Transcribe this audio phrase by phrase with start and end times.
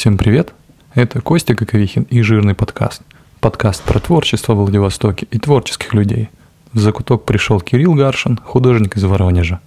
[0.00, 0.54] Всем привет!
[0.94, 3.02] Это Костя Коковихин и Жирный подкаст.
[3.38, 6.30] Подкаст про творчество в Владивостоке и творческих людей.
[6.72, 9.60] В закуток пришел Кирилл Гаршин, художник из Воронежа.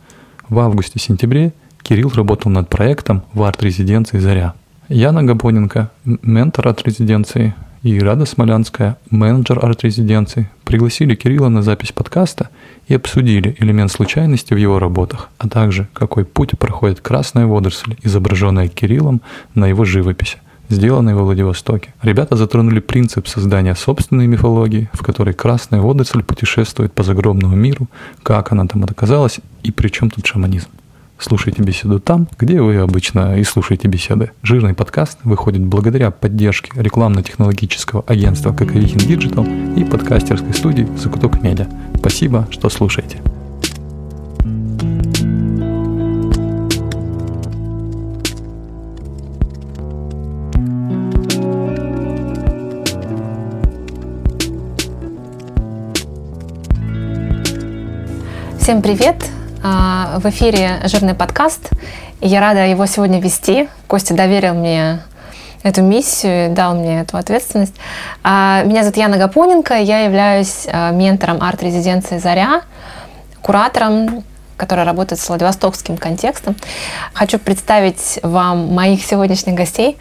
[0.50, 4.56] В августе-сентябре Кирилл работал над проектом в арт-резиденции «Заря».
[4.90, 7.54] Яна Габоненко, ментор арт-резиденции,
[7.84, 12.50] и Рада Смолянская, менеджер арт-резиденции, пригласили Кирилла на запись подкаста
[12.88, 18.70] и обсудили элемент случайности в его работах, а также какой путь проходит красная водоросль, изображенная
[18.70, 19.22] Кириллом
[19.54, 20.38] на его живописи,
[20.70, 21.94] сделанной во Владивостоке.
[22.02, 27.90] Ребята затронули принцип создания собственной мифологии, в которой красная водоросль путешествует по загробному миру,
[28.24, 30.70] как она там оказалась и при чем тут шаманизм.
[31.26, 34.32] Слушайте беседу там, где вы обычно и слушаете беседы.
[34.42, 41.68] Жирный подкаст выходит благодаря поддержке рекламно-технологического агентства Каковихин Digital и подкастерской студии Закуток Медиа.
[41.98, 43.22] Спасибо, что слушаете.
[58.60, 59.43] Всем привет!
[59.66, 61.70] А, в эфире «Жирный подкаст».
[62.20, 63.70] Я рада его сегодня вести.
[63.88, 65.00] Костя доверил мне
[65.64, 67.74] эту миссию, дал мне эту ответственность.
[68.26, 72.64] А, меня зовут Яна Гапоненко, я являюсь а, ментором арт-резиденции «Заря»,
[73.42, 74.26] куратором,
[74.58, 76.58] который работает с владивостокским контекстом.
[77.14, 79.98] Хочу представить вам моих сегодняшних гостей.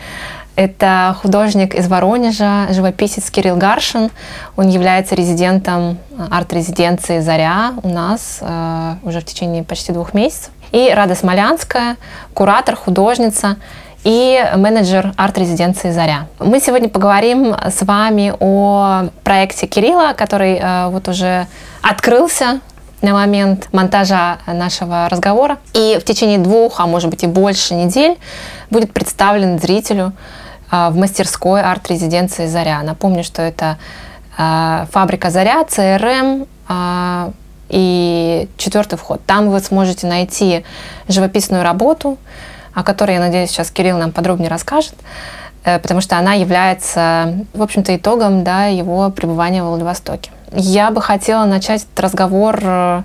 [0.55, 4.11] Это художник из Воронежа, живописец Кирилл Гаршин.
[4.57, 5.99] Он является резидентом
[6.31, 10.51] арт-резиденции «Заря» у нас э, уже в течение почти двух месяцев.
[10.71, 11.97] И Рада Смолянская,
[12.35, 13.57] куратор, художница
[14.05, 16.27] и менеджер арт-резиденции «Заря».
[16.39, 21.47] Мы сегодня поговорим с вами о проекте Кирилла, который э, вот уже
[21.81, 22.61] открылся
[23.01, 25.57] на момент монтажа нашего разговора.
[25.73, 28.19] И в течение двух, а может быть и больше недель
[28.71, 30.13] будет представлен зрителю
[30.73, 32.83] в мастерской арт-резиденции «Заря».
[32.83, 33.79] Напомню, что это
[34.39, 37.31] а, фабрика «Заря», ЦРМ а,
[37.69, 39.21] и четвертый вход.
[39.27, 40.65] Там вы сможете найти
[41.09, 42.19] живописную работу,
[42.75, 44.95] о которой, я надеюсь, сейчас Кирилл нам подробнее расскажет,
[45.65, 50.31] э, потому что она является, в общем-то, итогом да, его пребывания в Владивостоке.
[50.53, 53.03] Я бы хотела начать этот разговор э,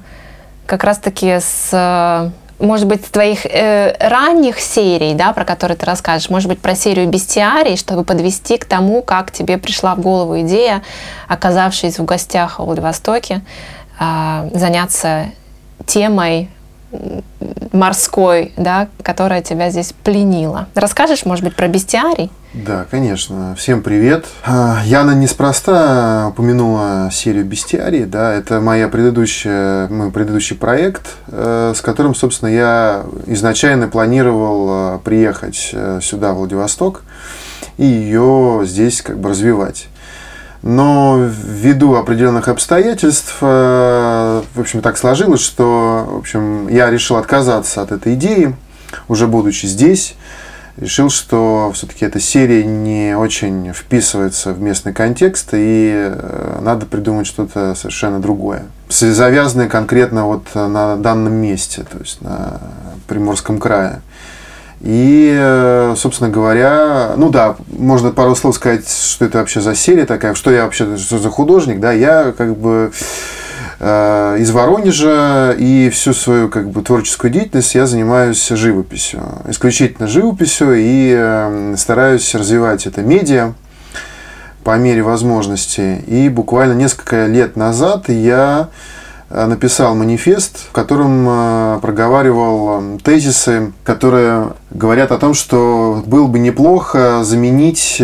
[0.66, 6.50] как раз-таки с может быть, твоих э, ранних серий, да, про которые ты расскажешь, может
[6.50, 10.81] быть, про серию бестиарий, чтобы подвести к тому, как тебе пришла в голову идея,
[11.28, 13.41] оказавшись в гостях в Владивостоке,
[14.00, 15.25] э, заняться
[15.85, 16.50] темой
[17.72, 20.68] морской, да, которая тебя здесь пленила.
[20.74, 22.31] Расскажешь, может быть, про бестиарий?
[22.53, 23.56] Да, конечно.
[23.56, 24.25] Всем привет.
[24.46, 28.06] А, Яна неспроста упомянула серию бестиарий.
[28.06, 35.00] Да, это моя предыдущая, мой предыдущий проект, э, с которым, собственно, я изначально планировал э,
[35.03, 37.03] приехать э, сюда, в Владивосток,
[37.78, 39.88] и ее здесь как бы развивать.
[40.67, 47.94] Но ввиду определенных обстоятельств, в общем, так сложилось, что, в общем, я решил отказаться от
[47.94, 48.53] этой идеи,
[49.07, 50.16] уже будучи здесь
[50.75, 57.28] решил, что все-таки эта серия не очень вписывается в местный контекст, и э, надо придумать
[57.28, 58.66] что-то совершенно другое.
[58.89, 62.59] Завязанное конкретно вот на данном месте, то есть на
[63.07, 64.01] Приморском крае.
[64.82, 70.06] И, э, собственно говоря, ну да, можно пару слов сказать, что это вообще за серия
[70.06, 72.92] такая, что я вообще, что за художник, да, я как бы
[73.80, 79.22] Э, из Воронежа, и всю свою как бы, творческую деятельность я занимаюсь живописью.
[79.48, 83.54] Исключительно живописью, и э, стараюсь развивать это медиа
[84.64, 86.04] по мере возможности.
[86.08, 88.70] И буквально несколько лет назад я
[89.30, 98.02] написал манифест, в котором проговаривал тезисы, которые говорят о том, что было бы неплохо заменить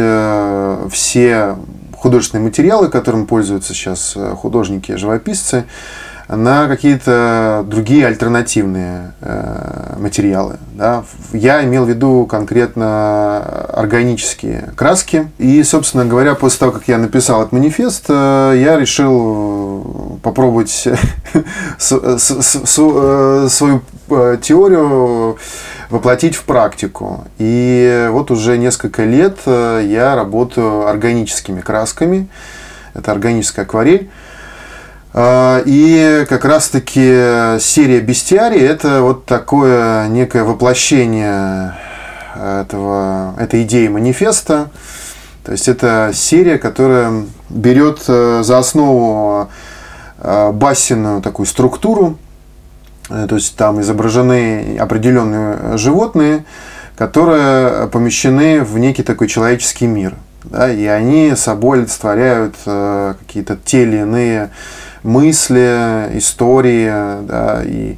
[0.91, 1.55] все
[2.03, 5.63] художественные материалы, которым пользуются сейчас э, художники, живописцы,
[6.35, 10.57] на какие-то другие альтернативные э, материалы.
[10.73, 11.03] Да.
[11.31, 13.39] Я имел в виду конкретно
[13.69, 15.29] органические краски.
[15.37, 20.69] И, собственно говоря, после того, как я написал этот манифест, э, я решил попробовать
[21.77, 23.81] свою
[24.41, 25.37] теорию
[25.89, 27.25] воплотить в практику.
[27.37, 32.27] И вот уже несколько лет э, я работаю органическими красками.
[32.95, 34.09] Это органическая акварель.
[35.13, 41.75] Э, и как раз-таки серия бестиарий– это вот такое некое воплощение
[42.35, 44.69] этого, этой идеи манифеста.
[45.43, 49.49] То есть это серия, которая берет э, за основу
[50.53, 52.17] басенную такую структуру,
[53.09, 56.45] Э, то есть там изображены определенные животные,
[56.95, 60.15] которые помещены в некий такой человеческий мир.
[60.43, 64.49] Да, и они собой олицетворяют э, какие-то те или иные
[65.03, 67.97] мысли, истории, да, и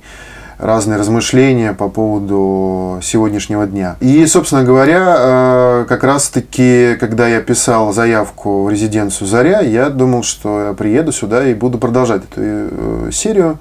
[0.57, 3.97] разные размышления по поводу сегодняшнего дня.
[3.99, 10.23] И, собственно говоря, э, как раз-таки, когда я писал заявку в резиденцию «Заря», я думал,
[10.23, 13.59] что я приеду сюда и буду продолжать эту э, серию.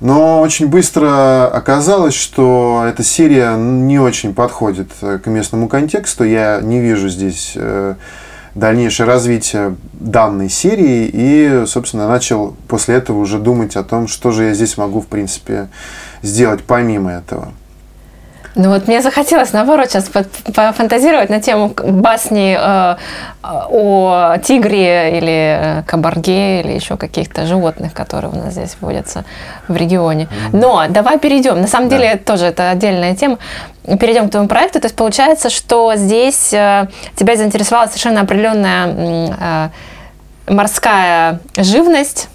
[0.00, 6.24] Но очень быстро оказалось, что эта серия не очень подходит к местному контексту.
[6.24, 7.96] Я не вижу здесь э,
[8.54, 14.44] дальнейшее развитие данной серии и, собственно, начал после этого уже думать о том, что же
[14.44, 15.68] я здесь могу, в принципе,
[16.22, 17.52] сделать помимо этого.
[18.56, 20.10] Ну вот мне захотелось, наоборот, сейчас
[20.54, 22.96] пофантазировать на тему басни э,
[23.42, 29.24] о тигре или э, кабарге или еще каких-то животных, которые у нас здесь водятся
[29.68, 30.28] в регионе.
[30.52, 31.60] Но давай перейдем.
[31.60, 31.96] На самом да.
[31.96, 33.38] деле тоже это отдельная тема.
[33.84, 34.80] Перейдем к твоему проекту.
[34.80, 39.70] То есть получается, что здесь э, тебя заинтересовала совершенно определенная
[40.48, 42.28] э, морская живность.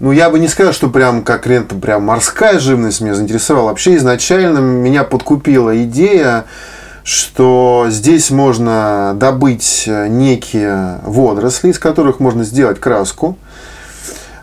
[0.00, 3.70] Ну, я бы не сказал, что прям конкретно прям морская живность меня заинтересовала.
[3.70, 6.44] Вообще изначально меня подкупила идея,
[7.02, 13.36] что здесь можно добыть некие водоросли, из которых можно сделать краску.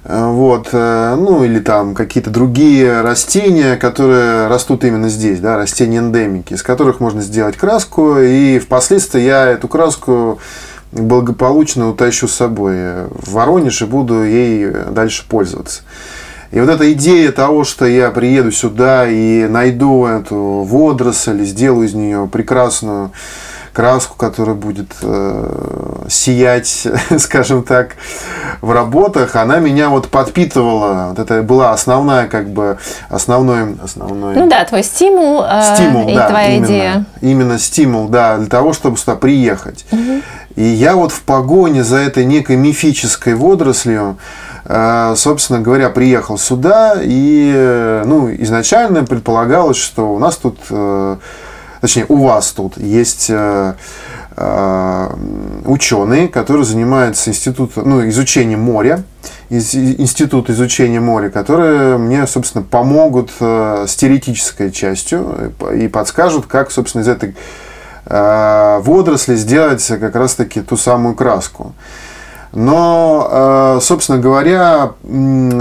[0.03, 6.53] Вот, э, ну или там какие-то другие растения, которые растут именно здесь, да, растения эндемики,
[6.53, 10.37] из которых можно сделать краску, и впоследствии я эту краску
[10.91, 15.81] благополучно утащу с собой в Воронеж и буду ей дальше пользоваться.
[16.51, 21.93] И вот эта идея того, что я приеду сюда и найду эту водоросль, сделаю из
[21.93, 23.11] нее прекрасную
[23.75, 26.87] краску, которая будет э, сиять,
[27.19, 27.95] скажем так,
[28.61, 31.07] в работах, она меня вот подпитывала.
[31.09, 32.77] Вот это была основная, как бы,
[33.09, 34.35] основной, основной...
[34.35, 37.05] Ну да, твой стимул, э, стимул и да, твоя именно, идея.
[37.21, 39.85] Именно стимул, да, для того, чтобы сюда приехать.
[39.91, 40.21] Угу.
[40.55, 44.17] И я вот в погоне за этой некой мифической водорослью,
[44.63, 51.17] э, собственно говоря, приехал сюда, и э, ну, изначально предполагалось, что у нас тут, э,
[51.85, 53.31] точнее, у вас тут есть
[55.65, 59.03] ученые, которые занимаются институтом, ну, изучением моря,
[59.49, 67.07] институт изучения моря, которые мне, собственно, помогут с теоретической частью и подскажут, как, собственно, из
[67.07, 67.33] этой
[68.07, 71.73] Э, водоросли сделать как раз-таки ту самую краску.
[72.53, 73.27] Но,
[73.77, 74.93] э, собственно говоря,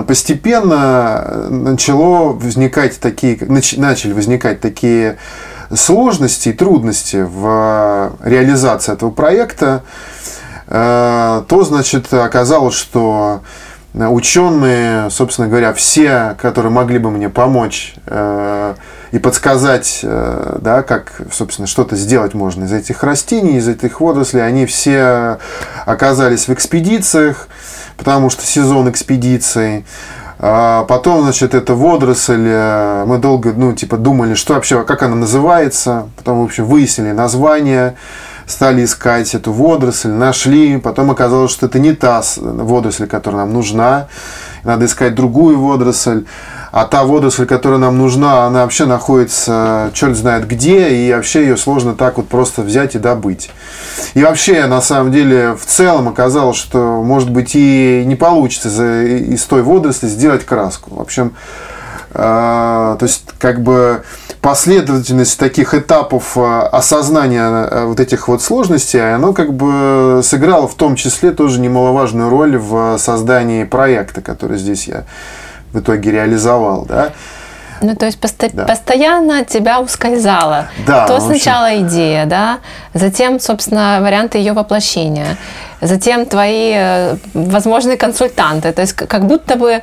[0.06, 5.16] постепенно начало возникать такие, начали возникать такие
[5.72, 9.82] сложности и трудности в реализации этого проекта,
[10.66, 13.42] э, то, значит, оказалось, что
[13.94, 17.94] ученые, собственно говоря, все, которые могли бы мне помочь
[19.14, 24.44] и подсказать, э, да, как, собственно, что-то сделать можно из этих растений, из этих водорослей,
[24.44, 25.38] они все
[25.86, 27.46] оказались в экспедициях,
[27.96, 29.84] потому что сезон экспедиций.
[30.46, 35.16] А потом, значит, эта водоросль, э, мы долго, ну, типа, думали, что вообще, как она
[35.16, 36.10] называется.
[36.18, 37.96] Потом, в общем, выяснили название,
[38.46, 40.76] стали искать эту водоросль, нашли.
[40.76, 44.08] Потом оказалось, что это не та водоросль, которая нам нужна.
[44.64, 46.26] Надо искать другую водоросль
[46.74, 51.56] а та водоросль, которая нам нужна, она вообще находится черт знает где, и вообще ее
[51.56, 53.52] сложно так вот просто взять и добыть.
[54.14, 58.70] И вообще, на самом деле, в целом оказалось, что, может быть, и не получится
[59.04, 60.96] из той водоросли сделать краску.
[60.96, 61.36] В общем,
[62.12, 64.02] а, то есть, как бы
[64.40, 70.74] последовательность таких этапов а, осознания а, вот этих вот сложностей, оно как бы сыграло в
[70.74, 75.04] том числе тоже немаловажную роль в создании проекта, который здесь я
[75.74, 77.10] в итоге реализовал, да.
[77.82, 78.64] Ну, то есть посто- да.
[78.64, 80.68] постоянно тебя ускользало.
[80.86, 81.88] Да, То сначала общем...
[81.88, 82.60] идея, да,
[82.94, 85.36] затем, собственно, варианты ее воплощения,
[85.80, 88.72] затем твои э, возможные консультанты.
[88.72, 89.82] То есть как будто бы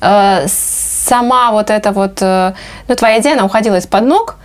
[0.00, 2.52] э, сама вот эта вот, э,
[2.88, 4.36] ну, твоя идея, она уходила из-под ног,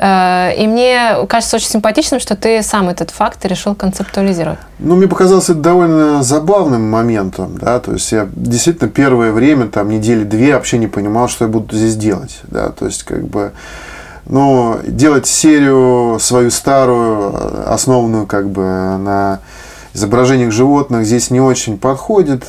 [0.00, 4.60] и мне кажется очень симпатичным, что ты сам этот факт решил концептуализировать.
[4.78, 9.88] Ну, мне показалось это довольно забавным моментом, да, то есть я действительно первое время, там,
[9.88, 13.50] недели две вообще не понимал, что я буду здесь делать, да, то есть как бы,
[14.26, 19.40] ну, делать серию свою старую, основанную как бы на
[19.94, 22.44] изображениях животных здесь не очень подходит,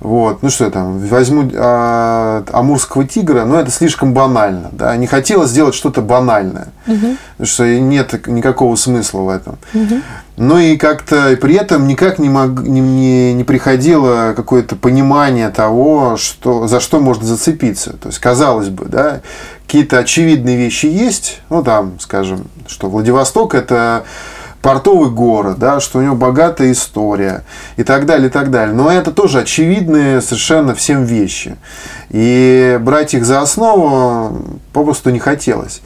[0.00, 5.06] Вот, ну что я там, возьму а, амурского тигра, но это слишком банально, да, не
[5.06, 7.16] хотела сделать что-то банальное, угу.
[7.36, 9.58] потому что нет никакого смысла в этом.
[9.72, 9.94] Угу.
[10.36, 16.16] Ну и как-то при этом никак не, мог, не, не, не приходило какое-то понимание того,
[16.16, 17.96] что, за что можно зацепиться.
[17.96, 19.20] То есть, казалось бы, да,
[19.64, 24.04] какие-то очевидные вещи есть, ну там, скажем, что Владивосток это
[24.64, 27.44] портовый город, да, что у него богатая история
[27.76, 28.74] и так далее, и так далее.
[28.74, 31.56] Но это тоже очевидные совершенно всем вещи.
[32.08, 35.82] И брать их за основу попросту не хотелось.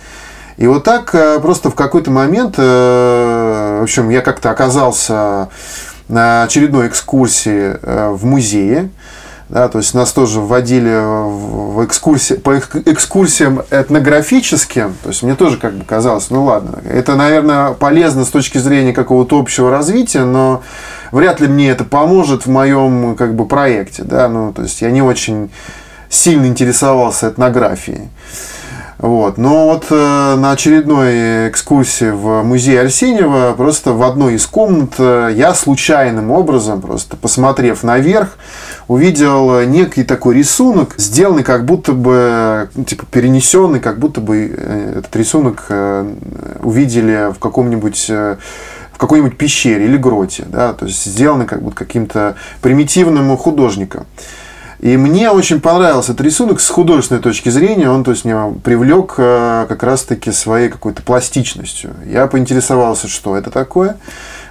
[0.58, 5.48] И вот так э, просто в какой-то момент, э, в общем, я как-то оказался
[6.06, 8.90] на очередной экскурсии э, в музее,
[9.48, 14.94] да, то есть нас тоже вводили в экскурсии, по экскурсиям этнографическим.
[15.02, 18.92] То есть мне тоже как бы казалось, ну ладно, это, наверное, полезно с точки зрения
[18.92, 20.62] какого-то общего развития, но
[21.12, 24.02] вряд ли мне это поможет в моем как бы проекте.
[24.02, 24.28] Да?
[24.28, 25.50] Ну, то есть я не очень
[26.10, 28.08] сильно интересовался этнографией.
[28.98, 29.38] Вот.
[29.38, 35.30] Но вот э, на очередной экскурсии в музей Арсеньева просто в одной из комнат э,
[35.34, 38.36] я случайным образом, просто посмотрев наверх,
[38.88, 44.94] увидел некий такой рисунок, сделанный как будто бы, ну, типа перенесенный, как будто бы э,
[44.98, 46.10] этот рисунок э,
[46.62, 48.36] увидели в каком-нибудь э,
[48.92, 54.06] в какой-нибудь пещере или гроте, да, то есть сделанный как будто каким-то примитивным художником.
[54.80, 57.90] И мне очень понравился этот рисунок с художественной точки зрения.
[57.90, 61.90] Он то есть, меня привлек как раз-таки своей какой-то пластичностью.
[62.06, 63.96] Я поинтересовался, что это такое.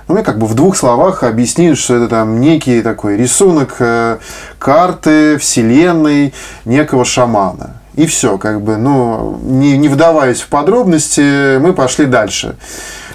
[0.07, 4.19] Ну, мне как бы в двух словах объяснили, что это там некий такой рисунок э,
[4.57, 6.33] карты Вселенной
[6.63, 7.81] некого шамана.
[7.95, 12.55] И все, как бы, ну, не, не вдаваясь в подробности, мы пошли дальше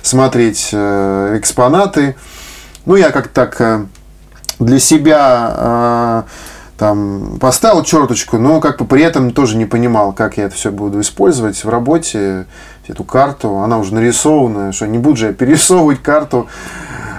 [0.03, 2.15] смотреть э, экспонаты.
[2.85, 3.87] Ну, я как так э,
[4.59, 6.25] для себя
[6.83, 10.73] там поставил черточку, но как бы при этом тоже не понимал, как я это все
[10.73, 12.47] буду использовать в работе,
[12.91, 16.49] эту карту, она уже нарисованная, что не буду же я перерисовывать карту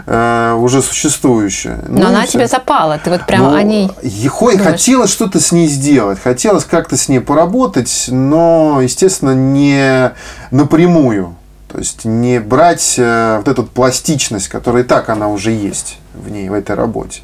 [0.05, 1.84] э, уже существующую.
[1.88, 2.34] Но ну, она все.
[2.34, 4.74] тебе запала, ты вот прямо ну, о ней думаешь.
[4.74, 10.12] Хотелось что-то с ней сделать, хотелось как-то с ней поработать, но, естественно, не
[10.51, 11.36] напрямую.
[11.72, 16.29] То есть не брать э, вот эту пластичность, которая и так она уже есть в
[16.29, 17.22] ней, в этой работе.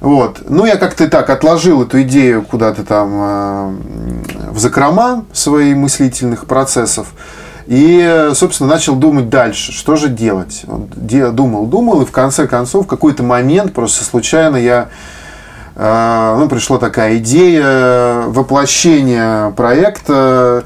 [0.00, 0.42] Вот.
[0.48, 3.70] Ну, я как-то так отложил эту идею куда-то там э,
[4.50, 7.08] в закрома своих мыслительных процессов.
[7.66, 10.64] И, собственно, начал думать дальше, что же делать.
[10.66, 14.88] Думал, думал, и в конце концов, в какой-то момент, просто случайно я
[15.74, 20.64] э, ну, пришла такая идея воплощения проекта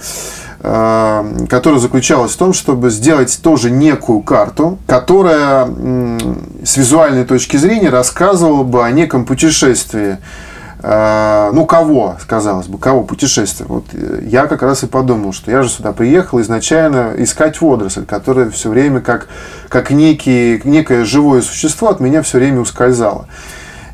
[0.63, 5.67] которая заключалась в том, чтобы сделать тоже некую карту, которая
[6.65, 10.19] с визуальной точки зрения рассказывала бы о неком путешествии.
[10.85, 13.69] Э, ну, кого, казалось бы, кого путешествие.
[13.69, 18.05] Вот э, я как раз и подумал, что я же сюда приехал изначально искать водоросль,
[18.05, 19.29] которая все время как,
[19.69, 23.27] как некий, некое живое существо от меня все время ускользало.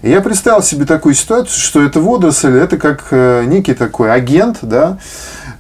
[0.01, 4.99] И я представил себе такую ситуацию, что это водоросль, это как некий такой агент, да,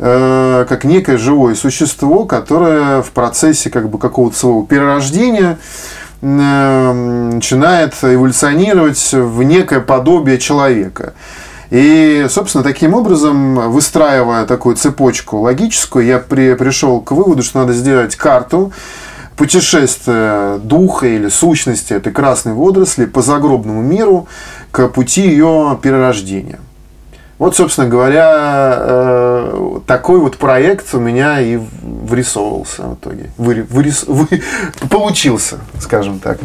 [0.01, 5.59] Э, как некое живое существо, которое в процессе как бы какого-то своего перерождения
[6.23, 6.93] э,
[7.35, 11.15] начинает эволюционировать в некое подобие человека.
[11.71, 17.73] И, собственно, таким образом, выстраивая такую цепочку логическую, я при, пришел к выводу, что надо
[17.73, 18.73] сделать карту
[19.37, 24.29] путешествия духа или сущности этой красной водоросли по загробному миру
[24.71, 26.61] к пути ее перерождения.
[27.39, 33.31] Вот, собственно говоря, э, такой вот проект у меня и вырисовывался в итоге.
[33.39, 34.27] Вы, вырис, вы,
[34.91, 36.39] получился, скажем так.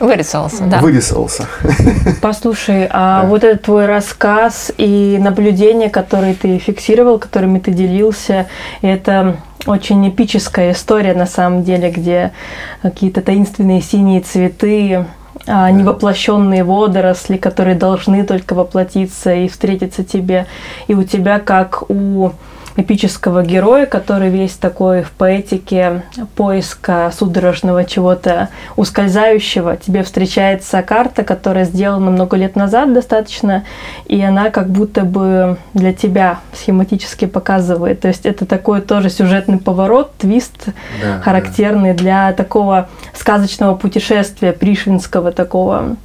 [0.00, 0.80] Вырисовался, да.
[0.80, 1.46] Вырисовался.
[2.22, 3.28] Послушай, а да.
[3.28, 8.48] вот этот твой рассказ и наблюдения, которые ты фиксировал, которыми ты делился,
[8.80, 9.36] это
[9.66, 12.32] очень эпическая история на самом деле, где
[12.80, 15.04] какие-то таинственные синие цветы
[15.46, 20.46] а, невоплощенные водоросли, которые должны только воплотиться и встретиться тебе.
[20.86, 22.32] И у тебя, как у
[22.76, 26.02] эпического героя, который весь такой в поэтике
[26.36, 29.76] поиска судорожного чего-то ускользающего.
[29.76, 33.64] Тебе встречается карта, которая сделана много лет назад достаточно,
[34.06, 38.00] и она как будто бы для тебя схематически показывает.
[38.00, 40.66] То есть это такой тоже сюжетный поворот, твист,
[41.02, 41.98] да, характерный да.
[41.98, 45.96] для такого сказочного путешествия, пришвинского такого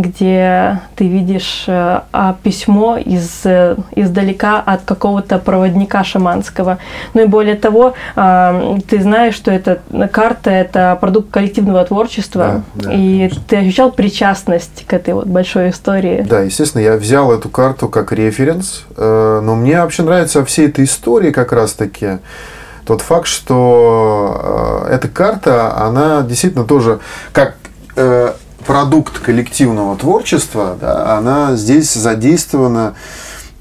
[0.00, 6.78] где ты видишь э, а, письмо из, э, издалека от какого-то проводника шаманского.
[7.14, 9.80] Ну и более того, э, ты знаешь, что эта
[10.12, 13.42] карта– это продукт коллективного творчества, да, да, и конечно.
[13.48, 16.24] ты ощущал причастность к этой вот большой истории.
[16.28, 21.30] Да, естественно, я взял эту карту как референс, но мне вообще нравится всей этой истории
[21.30, 22.18] как раз-таки,
[22.88, 27.00] тот факт, что э, эта карта, она действительно тоже
[27.32, 27.56] как
[27.96, 28.32] э,
[28.68, 32.92] продукт коллективного творчества, да, она здесь задействована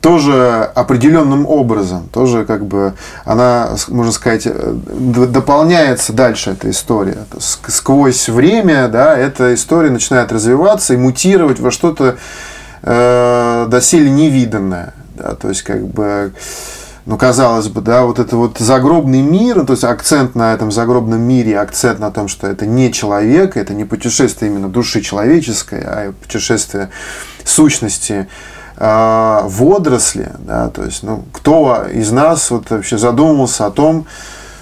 [0.02, 4.74] тоже определенным образом, тоже как бы она, можно сказать, э,
[5.30, 7.20] дополняется дальше эта история.
[7.40, 12.18] Сквозь время, да, эта история начинает развиваться и мутировать во что-то
[12.82, 14.94] э, доселе невиданное.
[15.16, 16.34] Да, то есть, как бы
[17.08, 21.22] ну, казалось бы, да, вот это вот загробный мир, то есть акцент на этом загробном
[21.22, 26.12] мире, акцент на том, что это не человек, это не путешествие именно души человеческой, а
[26.12, 26.90] путешествие
[27.46, 28.28] сущности
[28.76, 34.06] э, водоросли, да, то есть, ну, кто из нас вот вообще задумывался о том,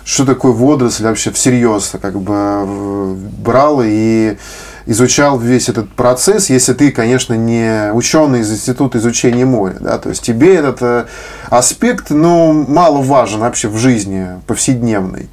[0.04, 4.38] что такое водоросль вообще всерьез, как бы брал и
[4.86, 9.78] изучал весь этот процесс, если ты, конечно, не ученый из Института изучения моря.
[9.80, 9.98] Да?
[9.98, 11.06] То есть тебе этот э,
[11.50, 15.30] аспект ну, мало важен вообще в жизни повседневной.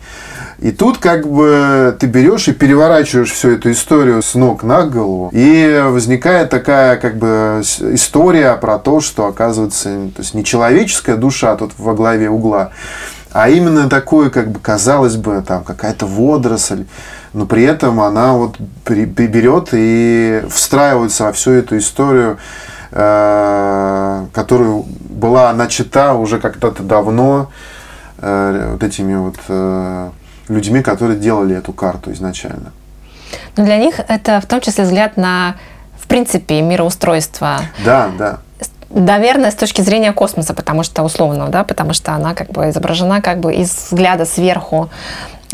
[0.62, 5.28] И тут как бы ты берешь и переворачиваешь всю эту историю с ног на голову,
[5.32, 11.56] и возникает такая как бы история про то, что оказывается то есть не человеческая душа
[11.56, 12.70] тут во главе угла,
[13.32, 16.84] а именно такое, как бы казалось бы, там какая-то водоросль,
[17.32, 22.38] но при этом она вот берет и встраивается во всю эту историю,
[22.90, 27.50] э, которую была начата уже когда-то давно
[28.18, 30.10] э, вот этими вот э,
[30.48, 32.72] людьми, которые делали эту карту изначально.
[33.56, 35.56] Но для них это в том числе взгляд на,
[35.98, 37.60] в принципе, мироустройство.
[37.84, 38.38] Да, да.
[38.94, 43.22] Наверное, с точки зрения космоса, потому что условно, да, потому что она как бы изображена
[43.22, 44.90] как бы из взгляда сверху.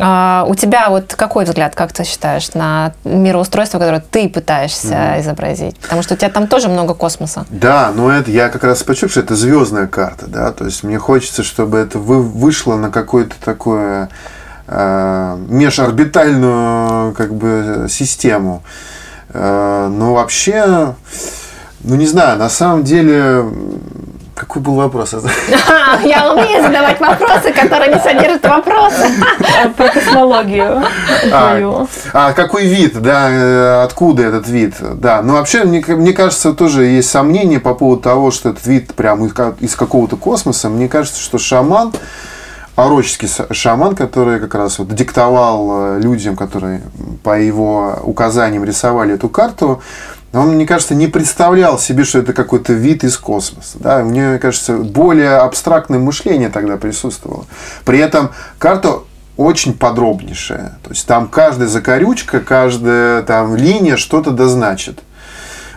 [0.00, 5.20] А у тебя вот какой взгляд, как ты считаешь, на мироустройство, которое ты пытаешься mm.
[5.20, 5.76] изобразить?
[5.78, 7.46] Потому что у тебя там тоже много космоса.
[7.50, 10.98] Да, но это я как раз почувствовал, что это звездная карта, да, то есть мне
[10.98, 14.08] хочется, чтобы это вы, вышло на какое-то такое
[14.68, 18.62] э, межорбитальную как бы систему.
[19.30, 20.94] Э, но вообще,
[21.84, 23.44] ну не знаю, на самом деле
[24.38, 25.14] какой был вопрос?
[26.04, 29.10] Я умею задавать вопросы, которые не содержат вопросы.
[29.76, 30.82] Про космологию
[31.32, 31.58] а,
[32.12, 34.74] а какой вид, да, э, откуда этот вид?
[34.80, 38.94] Да, ну вообще, мне, мне кажется, тоже есть сомнения по поводу того, что этот вид
[38.94, 40.68] прямо из, из какого-то космоса.
[40.68, 41.92] Мне кажется, что шаман,
[42.76, 46.82] ороческий шаман, который как раз вот диктовал э, людям, которые
[47.24, 49.82] по его указаниям рисовали эту карту,
[50.32, 53.78] он, мне кажется, не представлял себе, что это какой-то вид из космоса.
[53.80, 54.02] Да?
[54.02, 57.46] Мне кажется, более абстрактное мышление тогда присутствовало.
[57.84, 59.00] При этом карта
[59.38, 60.78] очень подробнейшая.
[60.82, 65.00] То есть там каждая закорючка, каждая там линия что-то дозначит.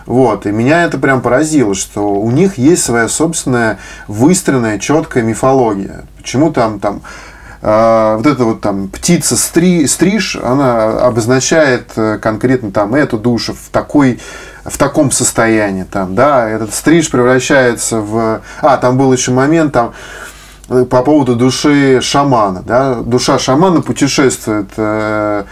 [0.04, 0.46] Вот.
[0.46, 6.04] И меня это прям поразило, что у них есть своя собственная выстроенная четкая мифология.
[6.18, 7.02] Почему там, там
[7.62, 13.70] вот эта вот там птица стри, стриж, она обозначает э, конкретно там эту душу в
[13.70, 14.18] такой
[14.64, 18.42] в таком состоянии там, да, этот стриж превращается в...
[18.60, 19.92] А, там был еще момент, там,
[20.68, 25.44] э, по поводу души шамана, да, душа шамана путешествует э,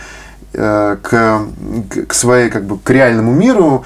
[0.52, 1.40] э, к,
[2.08, 3.84] к своей, как бы, к реальному миру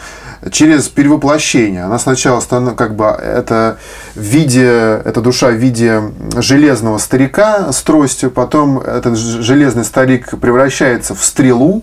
[0.50, 1.84] через перевоплощение.
[1.84, 3.78] Она сначала становится, как бы, это
[4.14, 6.02] в виде, эта душа в виде
[6.36, 11.82] железного старика с тростью, потом этот железный старик превращается в стрелу,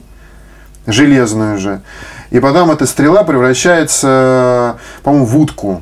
[0.88, 1.82] железную же,
[2.32, 5.82] и потом эта стрела превращается, по-моему, в утку.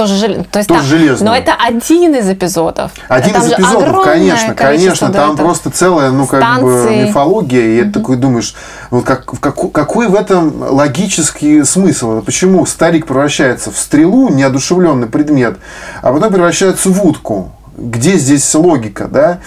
[0.00, 0.46] Тоже, жел...
[0.50, 0.88] То есть Тоже там...
[0.88, 1.30] железную.
[1.30, 2.90] Но это один из эпизодов.
[3.08, 5.12] Один там из эпизодов, конечно, конечно.
[5.12, 5.42] Там это...
[5.42, 6.88] просто целая, ну, как Станции.
[6.88, 7.60] бы мифология.
[7.60, 7.82] И mm-hmm.
[7.82, 8.54] это такой думаешь,
[8.88, 12.22] вот как, как, какой в этом логический смысл?
[12.22, 15.58] Почему старик превращается в стрелу, неодушевленный предмет,
[16.00, 17.52] а потом превращается в утку?
[17.76, 19.40] Где здесь логика, да?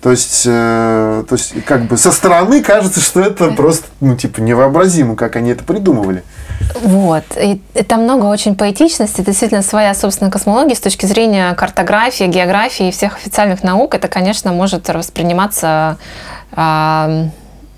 [0.00, 4.40] То есть, э, то есть, как бы со стороны кажется, что это просто, ну, типа,
[4.40, 6.22] невообразимо, как они это придумывали.
[6.82, 7.24] Вот.
[7.40, 12.90] И там много очень поэтичности, действительно своя собственная космология с точки зрения картографии, географии и
[12.90, 13.94] всех официальных наук.
[13.94, 15.98] Это, конечно, может восприниматься
[16.52, 17.28] э,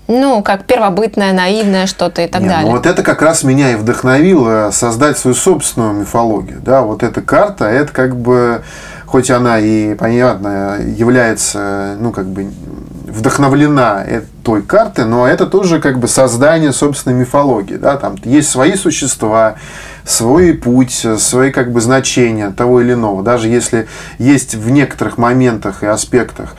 [0.07, 2.65] ну, как первобытное, наивное что-то и так Не, далее.
[2.65, 6.59] Ну, вот это как раз меня и вдохновило создать свою собственную мифологию.
[6.61, 8.61] Да, вот эта карта, это как бы
[9.05, 12.49] хоть она и, понятно, является, ну, как бы
[13.05, 14.05] вдохновлена
[14.43, 17.75] той картой, но это тоже как бы создание собственной мифологии.
[17.75, 17.97] Да?
[17.97, 19.55] Там есть свои существа,
[20.05, 23.23] свой путь, свои как бы значения того или иного.
[23.23, 23.87] Даже если
[24.17, 26.55] есть в некоторых моментах и аспектах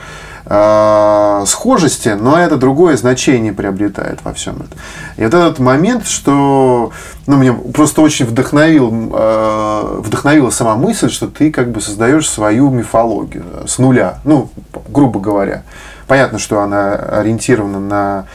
[0.53, 4.77] э, схожести, но это другое значение приобретает во всем этом.
[5.17, 6.91] И вот этот момент, что
[7.25, 12.69] ну, меня просто очень вдохновил, э, вдохновила сама мысль, что ты как бы создаешь свою
[12.69, 14.49] мифологию с нуля, ну,
[14.89, 15.63] грубо говоря.
[16.07, 18.25] Понятно, что она ориентирована на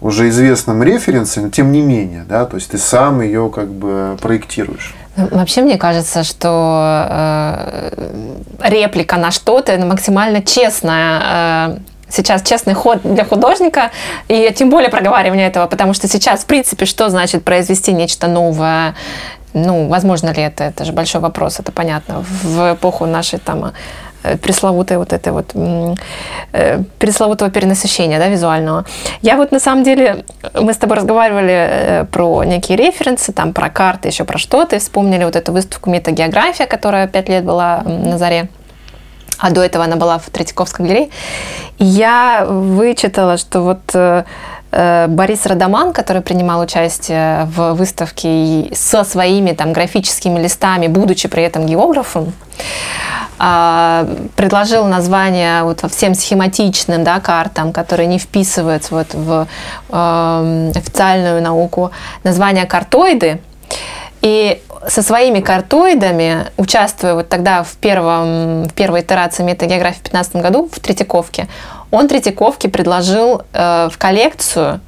[0.00, 4.16] уже известном референсе, но тем не менее, да, то есть ты сам ее как бы
[4.20, 4.94] проектируешь.
[5.16, 11.22] Вообще, мне кажется, что э, реплика на что-то максимально честная.
[11.24, 13.90] Э, сейчас честный ход для художника,
[14.28, 18.94] и тем более проговаривание этого, потому что сейчас, в принципе, что значит произвести нечто новое,
[19.54, 23.72] ну, возможно ли это, это же большой вопрос, это понятно, в эпоху нашей там
[24.42, 25.52] пресловутой вот этой вот
[26.52, 28.84] э, пресловутого перенасыщения да, визуального.
[29.22, 33.70] Я вот на самом деле, мы с тобой разговаривали э, про некие референсы, там про
[33.70, 38.18] карты, еще про что-то, и вспомнили вот эту выставку «Метагеография», которая пять лет была на
[38.18, 38.48] заре
[39.38, 41.10] а до этого она была в Третьяковской галерее.
[41.78, 44.24] Я вычитала, что вот
[44.70, 51.66] Борис Радаман, который принимал участие в выставке со своими там графическими листами, будучи при этом
[51.66, 52.32] географом,
[53.38, 59.46] а, предложил название вот всем схематичным да, картам, которые не вписываются вот в
[59.90, 61.90] э, официальную науку,
[62.24, 63.40] название картоиды.
[64.22, 70.36] И со своими картоидами, участвуя вот тогда в, первом, в первой итерации метагеографии в 2015
[70.36, 71.48] году в Третьяковке,
[71.90, 74.80] он Третьяковке предложил э, в коллекцию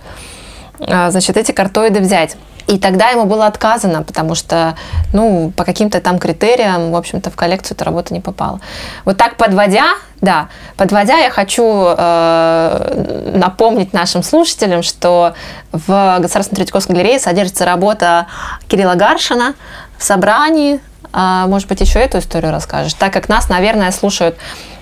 [0.80, 2.37] э, значит, эти картоиды взять.
[2.68, 4.74] И тогда ему было отказано, потому что,
[5.14, 8.61] ну, по каким-то там критериям, в общем-то, в коллекцию эта работа не попала.
[9.06, 15.32] Вот так подводя, да, подводя, я хочу э, напомнить нашим слушателям, что
[15.72, 18.26] в Государственной Третьяковской галерее содержится работа
[18.68, 19.54] Кирилла Гаршина
[19.96, 20.78] в собрании.
[21.14, 22.92] Э, может быть, еще эту историю расскажешь?
[22.92, 24.37] Так как нас, наверное, слушают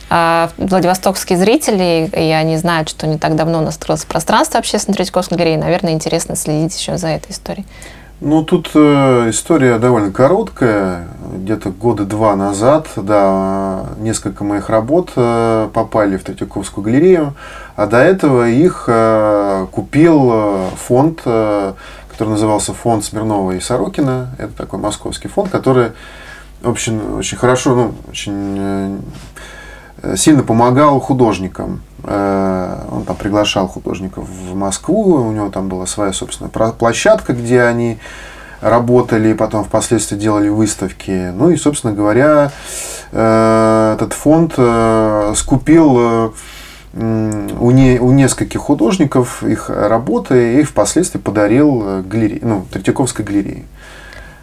[0.09, 4.95] а Владивостокские зрители, и они знают, что не так давно у нас открылось пространство общественной
[4.95, 7.67] Третьяковской галереи, наверное, интересно следить еще за этой историей.
[8.21, 11.09] Ну, тут э, история довольно короткая.
[11.35, 17.35] Где-то года два назад, да, несколько моих работ э, попали в Третьяковскую галерею,
[17.75, 21.75] а до этого их э, купил э, фонд, э,
[22.11, 24.31] который назывался фонд Смирнова и Сорокина.
[24.39, 25.93] Это такой московский фонд, который,
[26.63, 28.99] в общем, очень хорошо, ну, очень э,
[30.15, 31.83] сильно помогал художникам.
[32.05, 37.63] Э, он там приглашал художников в Москву, у него там была своя собственная площадка, где
[37.63, 37.99] они
[38.61, 41.33] работали, потом впоследствии делали выставки.
[41.35, 42.53] Ну и, собственно говоря,
[43.13, 44.53] э, этот фонд
[45.37, 46.33] скупил
[46.95, 53.65] у, не, у нескольких художников их работы и впоследствии подарил галерее, ну, Третьяковской галерее.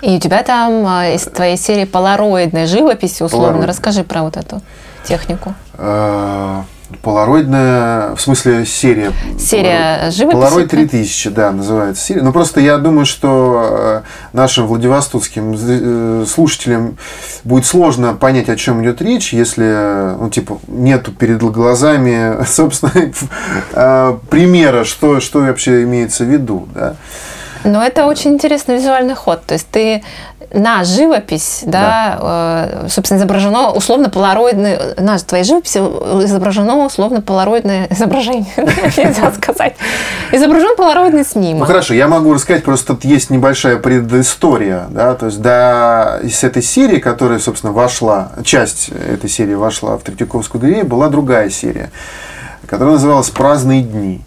[0.01, 3.69] И у тебя там из твоей серии полароидной живописи, условно, Полароид.
[3.69, 4.61] расскажи про вот эту
[5.03, 5.53] технику?
[5.77, 6.61] Э,
[7.01, 9.11] полароидная, в смысле серия.
[9.39, 10.39] Серия живописи?
[10.39, 12.21] Полароид 3000, да, называется серия.
[12.21, 14.01] Но ну, просто я думаю, что э,
[14.33, 16.97] нашим владивостокским э, слушателям
[17.43, 23.11] будет сложно понять, о чем идет речь, если, ну, типа, нету перед глазами, собственно,
[24.29, 26.95] примера, что, что вообще имеется в виду, да.
[27.63, 29.43] Но это очень интересный визуальный ход.
[29.45, 30.03] То есть ты
[30.53, 31.81] на живопись, да,
[32.21, 32.85] да.
[32.85, 39.75] Э, собственно, изображено условно полароидное, на твоей живописи изображено условно полароидное изображение, нельзя сказать.
[40.31, 41.61] Изображен полароидный снимок.
[41.61, 46.43] Ну хорошо, я могу рассказать, просто тут есть небольшая предыстория, да, то есть да, из
[46.43, 51.89] этой серии, которая, собственно, вошла, часть этой серии вошла в Третьяковскую галерею, была другая серия,
[52.67, 54.21] которая называлась «Праздные дни».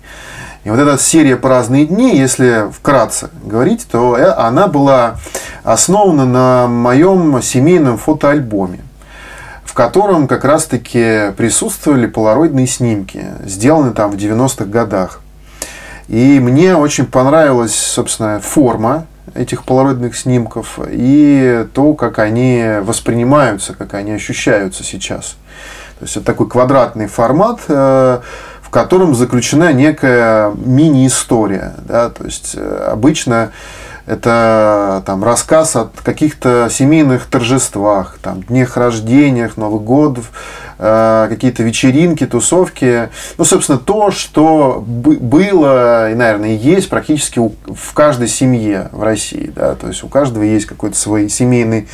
[0.67, 5.15] И вот эта серия «Праздные дни», если вкратце говорить, то э, она была
[5.63, 8.81] основана на моем семейном фотоальбоме,
[9.65, 15.21] в котором как раз-таки присутствовали полароидные снимки, сделанные там в 90-х годах.
[16.09, 23.95] И мне очень понравилась, собственно, форма этих полароидных снимков и то, как они воспринимаются, как
[23.95, 25.37] они ощущаются сейчас.
[25.99, 28.21] То есть это такой квадратный формат, э,
[28.67, 31.77] в котором заключена некая мини-история.
[31.85, 32.11] Да?
[32.11, 33.53] То есть э, обычно
[34.07, 40.33] это там, рассказ о каких-то семейных торжествах, там, днях рождениях, Новых годов,
[40.81, 43.09] э, какие-то вечеринки, тусовки.
[43.39, 49.53] Ну, собственно, то, что было и, наверное, есть практически в каждой семье в России.
[49.55, 49.77] Да?
[49.77, 51.87] То есть у каждого есть какой-то свой семейный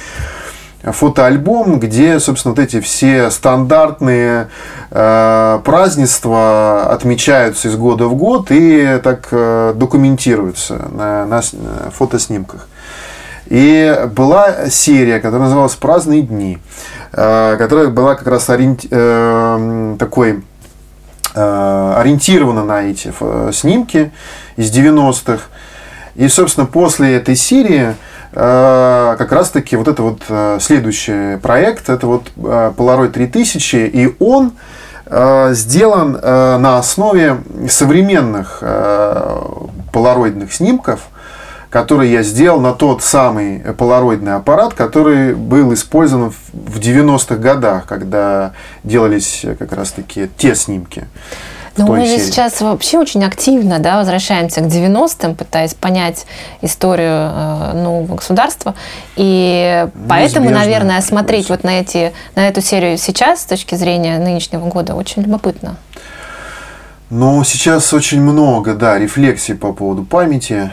[0.82, 4.48] фотоальбом, где, собственно, вот эти все стандартные
[4.90, 11.40] э, празднества отмечаются из года в год и так э, документируются на, на
[11.92, 12.66] фотоснимках.
[13.46, 16.58] И была серия, которая называлась «Праздные дни»,
[17.12, 18.88] э, которая была как раз ориенти...
[18.90, 20.42] э, такой
[21.34, 23.12] э, ориентирована на эти
[23.52, 24.10] снимки
[24.56, 25.42] из 90-х.
[26.16, 32.06] И, собственно, после этой серии Э, как раз-таки вот это вот э, следующий проект, это
[32.06, 34.52] вот э, Polaroid 3000, и он
[35.50, 37.36] сделан на основе
[37.68, 38.62] современных
[39.92, 41.00] полароидных снимков,
[41.68, 48.52] которые я сделал на тот самый полароидный аппарат, который был использован в 90-х годах, когда
[48.84, 51.06] делались как раз-таки те снимки.
[51.76, 56.26] Но мы же сейчас вообще очень активно да, возвращаемся к 90-м, пытаясь понять
[56.60, 58.74] историю э, нового государства.
[59.16, 64.66] И поэтому, наверное, смотреть вот на, эти, на эту серию сейчас с точки зрения нынешнего
[64.66, 65.76] года очень любопытно.
[67.10, 70.70] Ну, сейчас очень много, да, рефлексий по поводу памяти.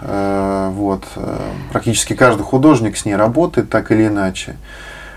[0.00, 1.04] Э, вот.
[1.16, 1.38] Э,
[1.72, 4.56] практически каждый художник с ней работает так или иначе.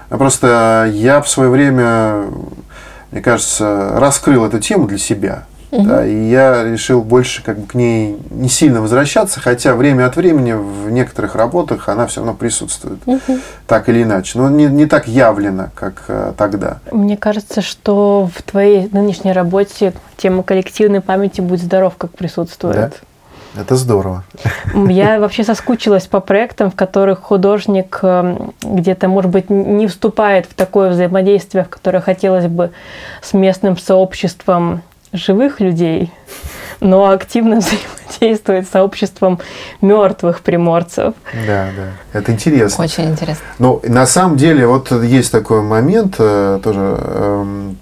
[0.10, 2.26] Просто я в свое время
[3.12, 5.46] мне кажется, раскрыл эту тему для себя.
[5.72, 5.84] Угу.
[5.84, 10.18] Да, и я решил больше как бы к ней не сильно возвращаться, хотя время от
[10.18, 13.40] времени в некоторых работах она все равно присутствует, угу.
[13.68, 14.38] так или иначе.
[14.38, 16.80] Но не, не так явлено, как э, тогда.
[16.92, 22.76] Мне кажется, что в твоей нынешней работе тема коллективной памяти «Будь здоров» как присутствует.
[22.76, 22.92] Да?
[23.56, 24.24] Это здорово.
[24.74, 30.54] Я вообще соскучилась по проектам, в которых художник эм, где-то, может быть, не вступает в
[30.54, 32.72] такое взаимодействие, в которое хотелось бы
[33.22, 36.12] с местным сообществом живых людей,
[36.80, 39.40] но активно взаимодействует с сообществом
[39.82, 41.14] мертвых приморцев.
[41.46, 42.20] Да, да.
[42.20, 42.84] Это интересно.
[42.84, 43.46] Очень интересно.
[43.60, 47.78] Ну, на самом деле, вот есть такой момент, э, тоже эм,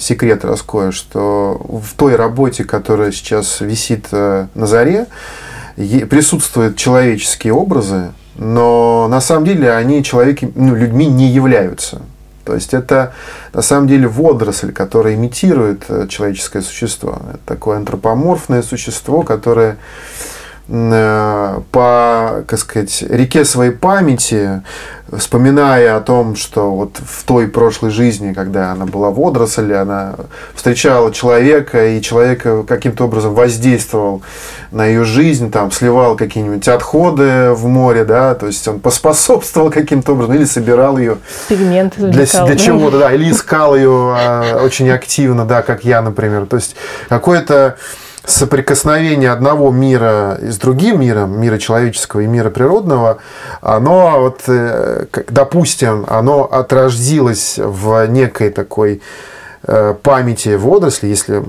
[0.00, 5.06] секрет раскрою, что в той работе, которая сейчас висит э, на заре,
[5.76, 12.02] присутствуют человеческие образы, но на самом деле они человеки, ну, людьми не являются.
[12.44, 13.12] То есть это
[13.52, 17.20] на самом деле водоросль, которая имитирует э, человеческое существо.
[17.28, 19.76] Это такое антропоморфное существо, которое
[20.68, 24.62] по, как сказать, реке своей памяти,
[25.16, 30.16] вспоминая о том, что вот в той прошлой жизни, когда она была водоросль, она
[30.54, 34.20] встречала человека, и человек каким-то образом воздействовал
[34.70, 40.12] на ее жизнь, там, сливал какие-нибудь отходы в море, да, то есть он поспособствовал каким-то
[40.12, 41.16] образом, или собирал ее
[41.48, 46.44] Пигменты для, для чего-то, да, или искал ее а, очень активно, да, как я, например.
[46.44, 46.76] То есть
[47.08, 47.76] какое-то
[48.28, 53.18] соприкосновение одного мира с другим миром, мира человеческого и мира природного,
[53.60, 59.00] оно, вот, э, допустим, оно отразилось в некой такой
[59.62, 61.42] э, памяти водоросли, если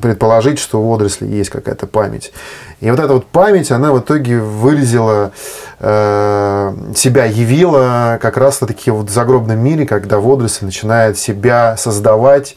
[0.00, 2.32] предположить, что у водоросли есть какая-то память.
[2.80, 5.32] И вот эта вот память, она в итоге выразила,
[5.80, 12.56] э, себя явила как раз таки вот в загробном мире, когда водоросль начинает себя создавать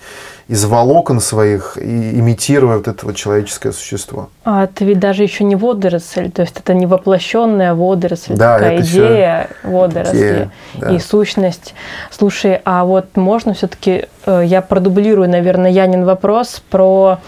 [0.51, 4.27] из волокон своих, и имитируя вот это вот человеческое существо.
[4.43, 8.81] А это ведь даже еще не водоросль, то есть это не воплощенная водоросль, да, такая
[8.81, 10.89] идея водоросли идея, да.
[10.91, 11.73] и сущность.
[12.09, 17.19] Слушай, а вот можно все-таки, э, я продублирую, наверное, Янин вопрос про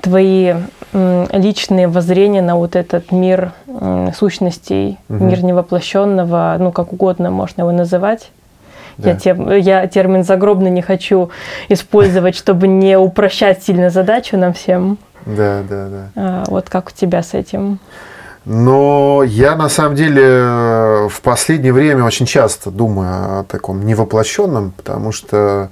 [0.00, 0.54] твои
[0.92, 3.52] личные воззрения на вот этот мир
[4.18, 5.24] сущностей, угу.
[5.24, 8.32] мир невоплощенного, ну как угодно можно его называть.
[8.98, 9.10] Да.
[9.10, 11.30] Я, тем, я термин загробный не хочу
[11.68, 14.98] использовать, чтобы не упрощать сильно задачу нам всем.
[15.26, 16.08] Да, да, да.
[16.16, 17.78] А, вот как у тебя с этим?
[18.44, 25.12] Но я на самом деле в последнее время очень часто думаю о таком невоплощенном, потому
[25.12, 25.70] что,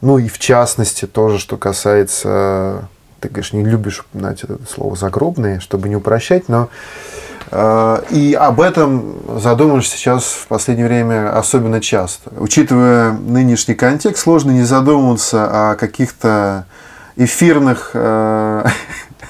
[0.00, 2.88] ну и в частности тоже, что касается,
[3.20, 8.60] ты, говоришь, не любишь упоминать это слово загробное, чтобы не упрощать, но Э, и об
[8.60, 12.32] этом задумываешься сейчас в последнее время особенно часто.
[12.38, 16.66] Учитывая нынешний контекст, сложно не задумываться о каких-то
[17.14, 18.66] эфирных э,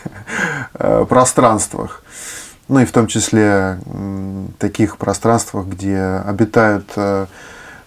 [0.74, 2.02] э, пространствах.
[2.68, 3.78] Ну и в том числе
[4.58, 6.90] таких пространствах, где обитают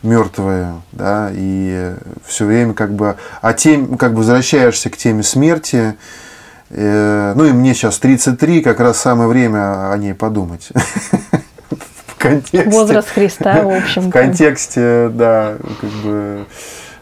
[0.03, 5.95] мертвые, да, и все время как бы, а тем, как бы возвращаешься к теме смерти,
[5.95, 6.28] Э,
[6.69, 10.69] ну и мне сейчас 33, как раз самое время о ней подумать.
[12.07, 12.69] В контексте.
[12.69, 14.09] Возраст Христа, в общем.
[14.09, 16.45] В контексте, да, как бы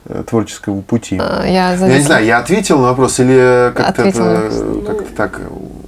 [0.06, 1.18] э, творческого пути.
[1.20, 4.12] А, я, я не знаю, я ответил на вопрос или как-то
[4.86, 5.42] как так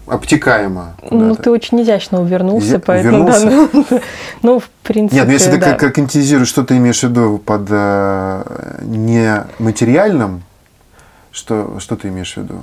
[0.07, 0.95] обтекаемо.
[1.09, 2.77] Ну, ты очень изящно увернулся, Изи...
[2.77, 3.45] поэтому увернулся?
[3.45, 4.01] да, ну,
[4.41, 5.73] ну, в принципе, Нет, ну если да.
[5.73, 10.43] ты конкретизируешь, что ты имеешь в виду под э, нематериальным,
[11.31, 12.61] что, что ты имеешь в виду?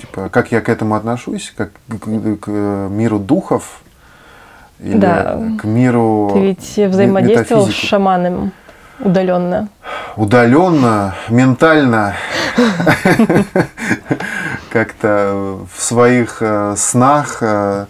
[0.00, 3.80] Типа, как я к этому отношусь, как к, к- к миру духов
[4.78, 5.38] или Да.
[5.60, 7.86] к миру Ты ведь взаимодействовал с метафизики?
[7.86, 8.52] шаманом
[9.00, 9.68] удаленно.
[10.16, 12.14] удаленно, ментально,
[14.72, 17.86] как-то в своих э, снах, э,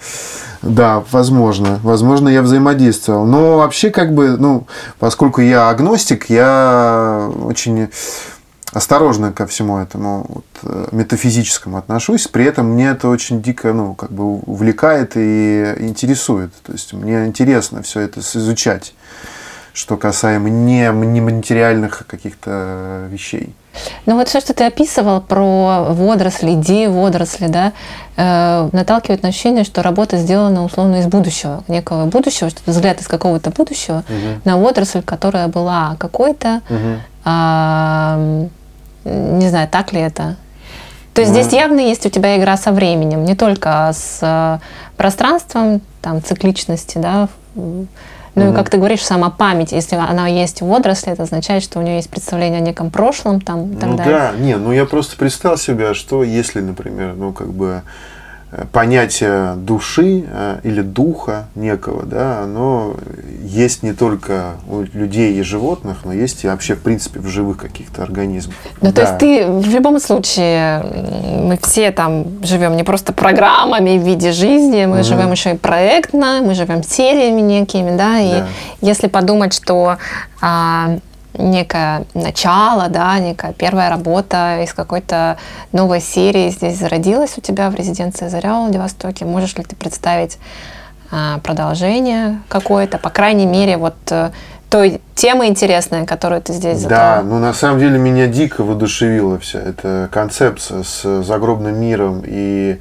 [0.62, 3.25] да, возможно, возможно, я взаимодействовал.
[3.25, 4.66] Но вообще, как бы, ну,
[4.99, 7.88] поскольку я агностик, я очень
[8.73, 12.29] осторожно ко всему этому вот, э, метафизическому отношусь.
[12.29, 16.53] При этом мне это очень дико, ну, как бы увлекает и интересует.
[16.63, 18.95] То есть мне интересно все это изучать,
[19.73, 23.55] что касаемо не нематериальных каких-то вещей.
[24.07, 27.73] Ну вот все, что ты описывал про водоросли, идеи водоросли, да,
[28.17, 33.07] э, наталкивает на ощущение, что работа сделана условно из будущего, некого будущего, что взгляд из
[33.09, 34.03] какого-то будущего
[34.45, 36.63] на водоросль, которая была какой-то,
[37.25, 38.51] м,
[39.05, 40.37] не знаю, так ли это.
[41.15, 44.59] То есть здесь явно есть у тебя игра со временем, не только с э,
[44.97, 47.87] пространством, там, цикличности, да, в-
[48.37, 51.81] ну и, как ты говоришь, сама память, если она есть у водоросли, это означает, что
[51.81, 54.15] у нее есть представление о неком прошлом там, и так ну далее.
[54.15, 57.83] да, не, ну я просто представил себе, что если, например, ну как бы
[58.73, 62.95] понятие души э, или духа некого, да, оно
[63.45, 67.59] есть не только у людей и животных, но есть и вообще, в принципе, в живых
[67.59, 68.57] каких-то организмах.
[68.81, 69.03] Ну, то Да.
[69.03, 70.83] есть ты в любом случае,
[71.45, 75.05] мы все там живем не просто программами в виде жизни, мы Мгм.
[75.05, 78.47] живем еще и проектно, мы живем сериями некими, да, и Да.
[78.81, 79.97] если подумать, что
[80.41, 80.99] а,
[81.35, 85.37] некое начало, да, некая первая работа из какой-то
[85.73, 90.38] новой серии здесь зародилась у тебя в резиденции Заря в Владивостоке, можешь ли ты представить
[91.11, 94.31] а, продолжение какое-то, по крайней мере, вот э,
[94.71, 97.35] той темы интересной, которую ты здесь Да, затронул?
[97.38, 102.79] ну на самом деле меня дико воодушевила вся эта концепция с загробным миром и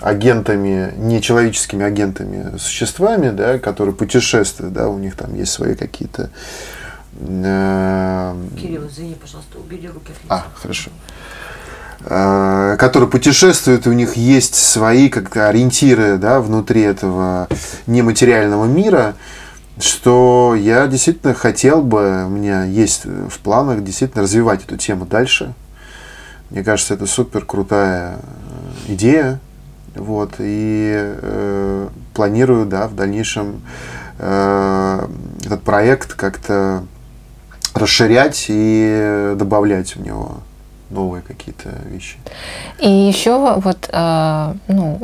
[0.00, 6.30] агентами, нечеловеческими агентами, существами, да, которые путешествуют, да, у них там есть свои какие-то...
[7.20, 10.26] э, Кирилл, извини, пожалуйста, убери руки от лица.
[10.28, 10.90] а, хорошо.
[12.06, 17.48] Э, которые путешествуют, и у них есть свои как ориентиры да, внутри этого
[17.86, 19.14] нематериального мира,
[19.78, 25.54] что я действительно хотел бы, у меня есть в планах действительно развивать эту тему дальше.
[26.50, 28.18] Мне кажется, это супер крутая
[28.86, 29.40] э, идея.
[29.94, 33.62] Вот, и э, планирую, да, в дальнейшем
[34.18, 35.08] э,
[35.44, 36.84] этот проект как-то
[37.74, 40.38] расширять и добавлять в него
[40.90, 42.16] новые какие-то вещи.
[42.78, 44.98] И еще вот, э, ну,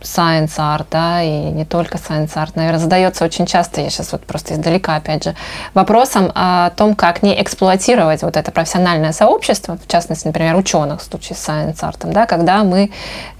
[0.00, 4.22] science art, да, и не только science art, наверное, задается очень часто, я сейчас вот
[4.24, 5.34] просто издалека, опять же,
[5.74, 11.04] вопросом о том, как не эксплуатировать вот это профессиональное сообщество, в частности, например, ученых в
[11.04, 12.90] случае с science art, да, когда мы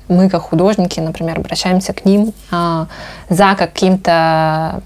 [0.09, 2.87] мы, как художники, например, обращаемся к ним а,
[3.29, 4.81] за каким-то,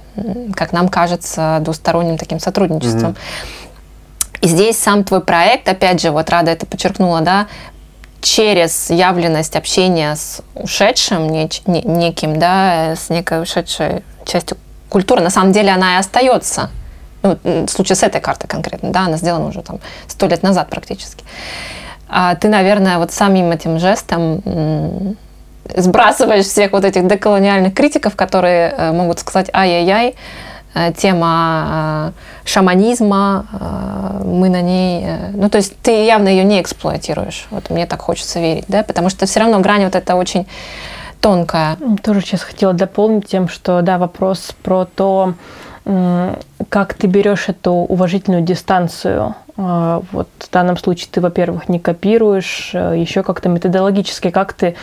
[0.54, 3.14] как нам кажется, двусторонним таким сотрудничеством.
[4.42, 7.46] И здесь сам твой проект, опять же, вот Рада это подчеркнула, да,
[8.20, 15.30] через явленность общения с ушедшим неч- не- неким, да, с некой ушедшей частью культуры, на
[15.30, 16.70] самом деле она и остается.
[17.22, 19.78] Ну, в случае с этой картой конкретно, да, она сделана уже там
[20.08, 21.24] сто лет назад практически.
[22.08, 25.16] А ты, наверное, вот самим этим жестом
[25.74, 30.16] сбрасываешь всех вот этих деколониальных критиков, которые э, могут сказать ай-яй-яй,
[30.96, 32.12] тема
[32.44, 35.04] э, шаманизма, э, мы на ней...
[35.04, 37.46] э, Ну, то есть ты явно ее не эксплуатируешь.
[37.50, 40.46] Вот мне так хочется верить, да, потому что все равно грань вот эта очень
[41.20, 41.76] тонкая.
[42.02, 45.34] Тоже сейчас хотела дополнить тем, что да, вопрос про то,
[46.68, 49.34] как ты берешь эту уважительную дистанцию.
[49.56, 54.74] А, Вот в данном случае ты, во-первых, не копируешь, э, еще как-то методологически, как ты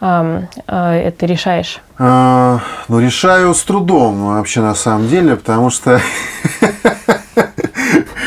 [0.00, 1.80] а, это решаешь?
[1.98, 6.00] А, ну, решаю с трудом вообще на самом деле, потому что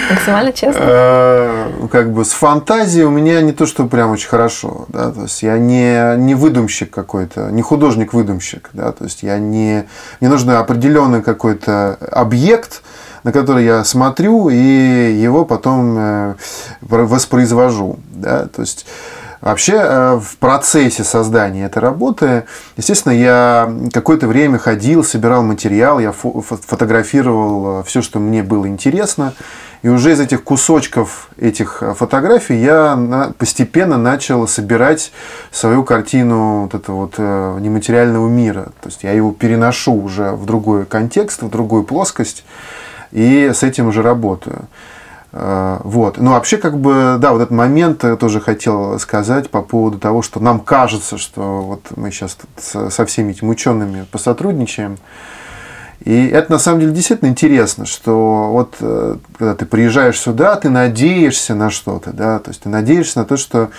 [0.10, 0.80] Максимально честно.
[0.82, 5.24] э, как бы с фантазией у меня не то, что прям очень хорошо, да, то
[5.24, 9.88] есть я не, не выдумщик какой-то, не художник-выдумщик, да, то есть я не,
[10.22, 12.84] мне нужен определенный какой-то объект,
[13.28, 16.36] на который я смотрю и его потом э,
[16.80, 18.86] воспроизвожу, да, то есть
[19.40, 26.12] Вообще, э, в процессе создания этой работы, естественно, я какое-то время ходил, собирал материал, я
[26.12, 29.34] фотографировал все, что мне было интересно.
[29.84, 35.12] И уже из этих кусочков этих фотографий я постепенно начал собирать
[35.52, 38.72] свою картину вот этого вот э, нематериального мира.
[38.82, 42.44] То есть я его переношу уже в другой контекст, в другую плоскость,
[43.12, 44.68] и с этим уже работаю.
[45.32, 46.18] Э, вот.
[46.18, 50.40] Ну, вообще, как бы, да, вот этот момент тоже хотел сказать по поводу того, что
[50.40, 54.98] нам кажется, что вот мы сейчас со всеми этими учеными посотрудничаем.
[56.06, 60.70] И это на самом деле действительно интересно, что вот э, когда ты приезжаешь сюда, ты
[60.70, 63.72] надеешься на что-то, да, то есть ты надеешься на то, что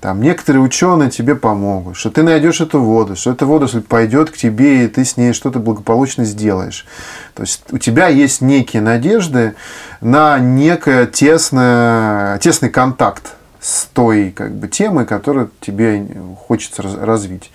[0.00, 4.36] там некоторые ученые тебе помогут, что ты найдешь эту воду, что эта вода пойдет к
[4.36, 6.86] тебе, и ты с ней что-то благополучно сделаешь.
[7.34, 9.54] То есть у тебя есть некие надежды
[10.00, 16.06] на некое тесное, тесный контакт с той как бы, темой, которую тебе
[16.46, 17.52] хочется развить.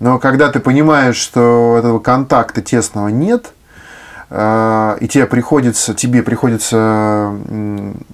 [0.00, 3.52] Но когда ты понимаешь, что этого контакта тесного нет,
[4.30, 7.32] и тебе приходится, тебе приходится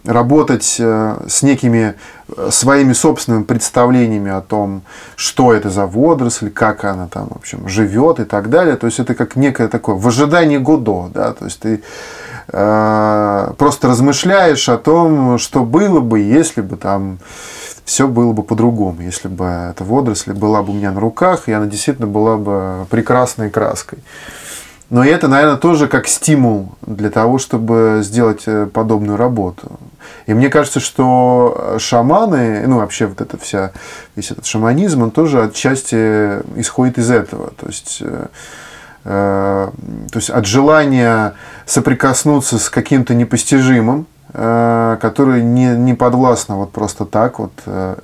[0.04, 1.94] работать э, с некими
[2.28, 4.82] э, своими собственными представлениями о том,
[5.16, 8.76] что это за водоросль, как она там, в общем, живет и так далее.
[8.76, 11.82] То есть это как некое такое в ожидании Годо, да, то есть ты
[12.46, 17.18] просто размышляешь о том, что было бы, если бы там
[17.84, 21.52] все было бы по-другому, если бы эта водоросль была бы у меня на руках, и
[21.52, 23.98] она действительно была бы прекрасной краской.
[24.90, 29.78] Но это, наверное, тоже как стимул для того, чтобы сделать э, подобную работу.
[30.26, 33.72] И мне кажется, что шаманы, ну вообще вот эта вся,
[34.14, 37.50] весь этот шаманизм, он тоже отчасти исходит из этого.
[37.58, 38.26] То есть, э,
[39.04, 39.70] э,
[40.12, 41.34] то есть от желания
[41.66, 44.06] соприкоснуться с каким-то непостижимым,
[44.36, 47.52] Э, который не, не подвластно вот просто так вот,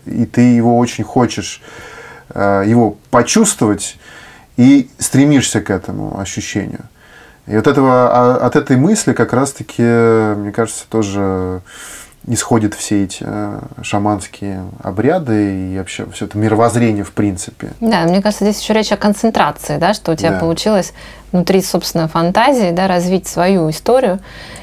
[0.07, 1.61] и ты его очень хочешь
[2.33, 3.97] его почувствовать
[4.57, 6.85] и стремишься к этому ощущению.
[7.47, 11.63] И вот этого, а, от этой мысли как раз-таки, мне кажется, тоже
[12.27, 13.27] исходят все эти
[13.83, 17.71] шаманские обряды и вообще все это мировоззрение в принципе.
[17.81, 20.39] Да, мне кажется, здесь еще речь о концентрации, да, что у тебя да.
[20.39, 20.93] получилось
[21.33, 24.21] внутри, собственно, фантазии, да, развить свою историю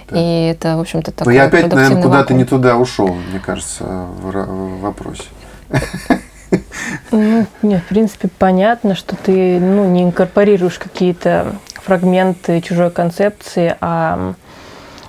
[0.10, 0.20] да.
[0.20, 3.84] И это, в общем-то, такой Но я опять, наверное, куда-то не туда ушел, мне кажется,
[3.84, 5.24] в вопросе.
[7.12, 14.34] Ну, нет, в принципе, понятно, что ты ну, не инкорпорируешь какие-то фрагменты чужой концепции, а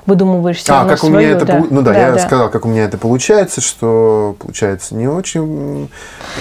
[0.08, 1.64] выдумываешь себе а, как свою, у меня это да.
[1.68, 2.18] ну да, да я да.
[2.18, 5.90] сказал, как у меня это получается, что получается не очень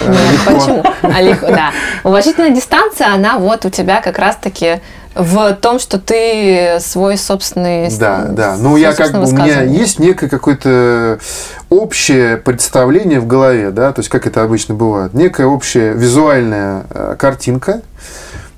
[0.05, 0.53] э, легко.
[0.53, 0.83] Почему?
[1.01, 1.71] А легко, да.
[2.05, 4.79] Уважительная дистанция, она вот у тебя как раз-таки
[5.17, 7.89] в том, что ты свой собственный...
[7.97, 8.55] Да, да.
[8.57, 11.19] Ну, я как бы, у меня есть некое какое-то
[11.69, 15.13] общее представление в голове, да, то есть, как это обычно бывает.
[15.13, 17.81] Некая общая визуальная э, картинка,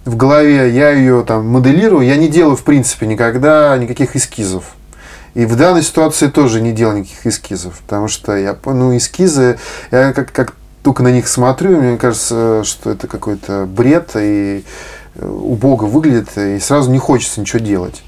[0.05, 4.63] в голове, я ее там моделирую, я не делаю, в принципе, никогда никаких эскизов.
[5.35, 9.59] И в данной ситуации тоже не делал никаких эскизов, потому что я, ну, эскизы,
[9.91, 10.53] я как, как
[10.83, 14.63] только на них смотрю, мне кажется, что это какой-то бред, и
[15.15, 18.03] убого выглядит, и сразу не хочется ничего делать.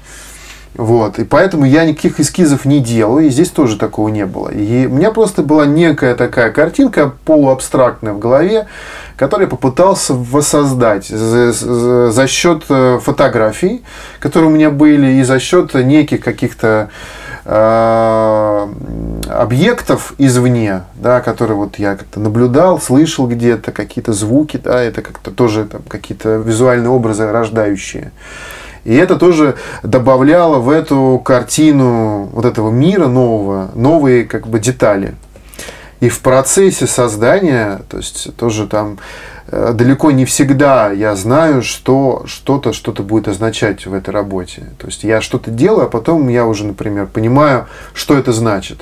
[0.74, 1.18] Вот.
[1.18, 4.48] И поэтому я никаких эскизов не делаю, и здесь тоже такого не было.
[4.48, 8.66] И у меня просто была некая такая картинка полуабстрактная в голове,
[9.16, 13.82] которую я попытался воссоздать за, за, за счет э, фотографий,
[14.18, 16.88] которые у меня были, и за счет неких каких-то
[19.28, 25.30] объектов извне, да, которые вот я как-то наблюдал, слышал где-то, какие-то звуки, да, это как-то
[25.32, 28.12] тоже там, какие-то визуальные образы рождающие.
[28.84, 35.14] И это тоже добавляло в эту картину вот этого мира нового, новые как бы детали.
[36.00, 42.24] И в процессе создания, то есть тоже там Э, далеко не всегда я знаю, что
[42.26, 44.64] что-то что-то будет означать в этой работе.
[44.78, 48.80] То есть я что-то делаю, а потом я уже, например, понимаю, что это значит.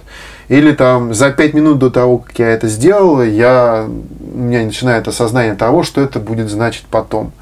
[0.48, 5.06] Или там за пять минут до того, как я это сделал, я, у меня начинает
[5.06, 7.32] осознание того, что это будет значить потом.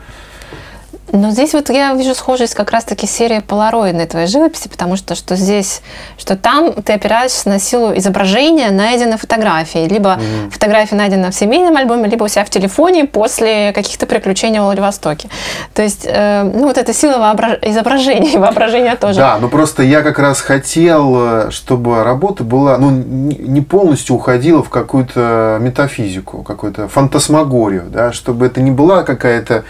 [1.13, 5.37] Но здесь вот я вижу схожесть как раз-таки серии полароидной твоей живописи, потому что что
[5.37, 5.81] здесь,
[6.19, 9.89] что там ты опираешься на силу изображения, найденной фотографии.
[9.89, 10.51] Либо mm-hmm.
[10.51, 15.29] фотография найдена в семейном альбоме, либо у себя в телефоне после каких-то приключений в Владивостоке.
[15.73, 17.59] То есть, э, ну вот эта сила воображ...
[17.63, 19.21] изображения, воображения тоже.
[19.21, 24.63] Да, ну просто я как раз хотел, э, чтобы работа была, ну не полностью уходила
[24.63, 29.65] в какую-то метафизику, какую-то фантасмагорию, да, чтобы это не была какая-то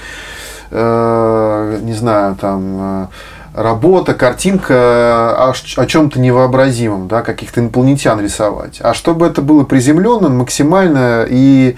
[0.70, 3.06] Э, не знаю, там, э,
[3.54, 8.78] работа, картинка о, о чем-то невообразимом, да, каких-то инопланетян рисовать.
[8.80, 11.76] А чтобы это было приземленно, максимально и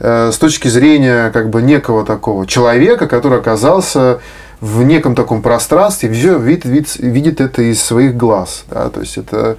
[0.00, 4.20] э, с точки зрения как бы некого такого человека, который оказался
[4.60, 8.64] в неком таком пространстве, видит, видит, видит это из своих глаз.
[8.70, 9.56] Да, то есть это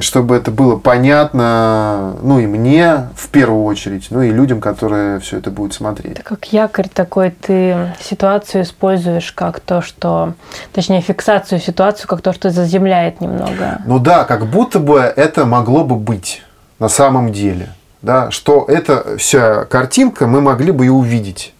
[0.00, 5.38] чтобы это было понятно, ну и мне в первую очередь, ну и людям, которые все
[5.38, 6.12] это будут смотреть.
[6.12, 10.34] Это как якорь такой, ты ситуацию используешь как то, что,
[10.72, 13.80] точнее фиксацию ситуацию как то, что заземляет немного.
[13.86, 16.42] Ну да, как будто бы это могло бы быть
[16.78, 17.68] на самом деле,
[18.02, 21.54] да, что эта вся картинка мы могли бы и увидеть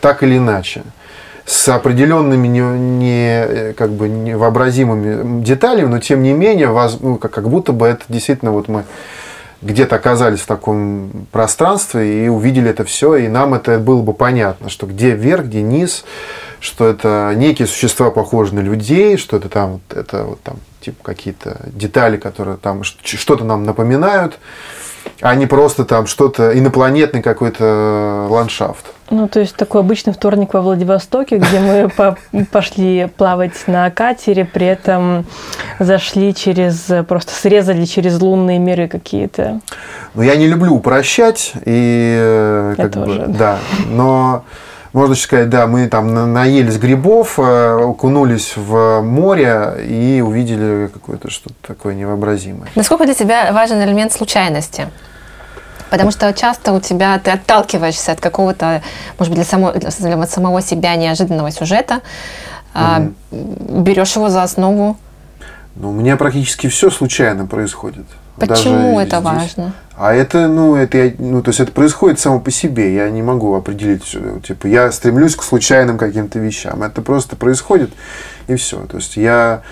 [0.00, 0.82] так или иначе
[1.46, 7.32] с определенными не, не, как бы невообразимыми деталями, но тем не менее, воз, ну, как,
[7.32, 8.84] как будто бы это действительно вот мы
[9.60, 14.68] где-то оказались в таком пространстве и увидели это все, и нам это было бы понятно,
[14.68, 16.04] что где вверх, где низ,
[16.60, 21.60] что это некие существа похожие на людей, что это там, это вот там типа какие-то
[21.66, 24.38] детали, которые там что-то нам напоминают,
[25.20, 28.84] а не просто там что-то инопланетный какой-то ландшафт.
[29.10, 32.16] Ну, то есть такой обычный вторник во Владивостоке, где мы по
[32.50, 35.26] пошли плавать на катере, при этом
[35.78, 39.60] зашли через, просто срезали через лунные миры какие-то.
[40.14, 43.24] Ну, я не люблю упрощать, и э, как я бы, тоже.
[43.28, 43.58] да,
[43.90, 44.44] но
[44.94, 51.56] можно сказать, да, мы там наелись грибов, э, окунулись в море и увидели какое-то что-то
[51.66, 52.68] такое невообразимое.
[52.76, 54.88] Насколько для тебя важен элемент случайности?
[55.90, 58.82] Потому что часто у тебя ты отталкиваешься от какого-то,
[59.18, 62.00] может быть, для, само, для самого себя неожиданного сюжета,
[62.74, 63.14] угу.
[63.82, 64.96] берешь его за основу.
[65.74, 68.06] Ну, у меня практически все случайно происходит.
[68.36, 69.22] Почему это здесь.
[69.22, 69.72] важно?
[69.96, 72.94] А это, ну, это, ну, то есть это происходит само по себе.
[72.94, 74.04] Я не могу определить,
[74.44, 76.82] типа, я стремлюсь к случайным каким-то вещам.
[76.82, 77.90] Это просто происходит
[78.48, 78.84] и все.
[78.86, 79.62] То есть я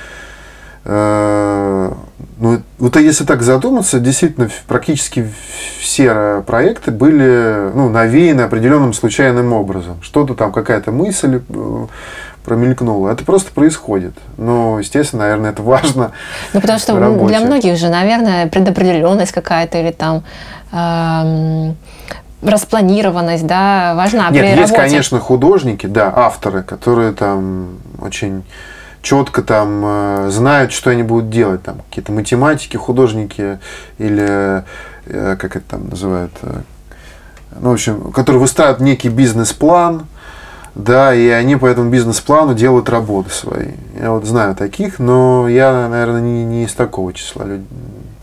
[0.85, 1.93] Э,
[2.39, 5.29] ну, вот если так задуматься, действительно, практически
[5.81, 10.03] все проекты были ну, навеяны определенным случайным образом.
[10.03, 11.41] Что-то там, какая-то мысль
[12.45, 13.11] промелькнула.
[13.11, 14.15] Это просто происходит.
[14.37, 16.13] Но, естественно, наверное, это важно.
[16.53, 16.95] Ну, потому что
[17.27, 20.23] для многих же, наверное, предопределенность какая-то или там
[20.73, 21.77] эм,
[22.43, 24.77] распланированность, да, важна Нет, при есть, работе.
[24.77, 28.43] конечно, художники, да, авторы, которые там очень
[29.03, 33.59] четко там э, знают, что они будут делать, там какие-то математики, художники
[33.99, 34.65] или
[35.07, 36.61] э, как это там называют, э,
[37.61, 40.07] ну, в общем, которые выстраивают некий бизнес-план,
[40.75, 43.73] да, и они по этому бизнес-плану делают работы свои.
[44.01, 47.47] Я вот знаю таких, но я, наверное, не, не из такого числа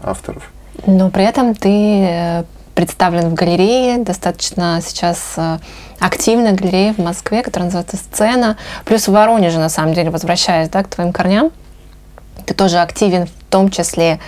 [0.01, 0.51] авторов.
[0.85, 2.45] Но при этом ты
[2.79, 5.57] представлен в галерее, достаточно сейчас э,
[5.99, 8.55] активная галерея в Москве, которая называется «Сцена».
[8.85, 11.51] Плюс в Воронеже, на самом деле, возвращаясь да, к твоим корням,
[12.45, 14.21] ты тоже активен в том числе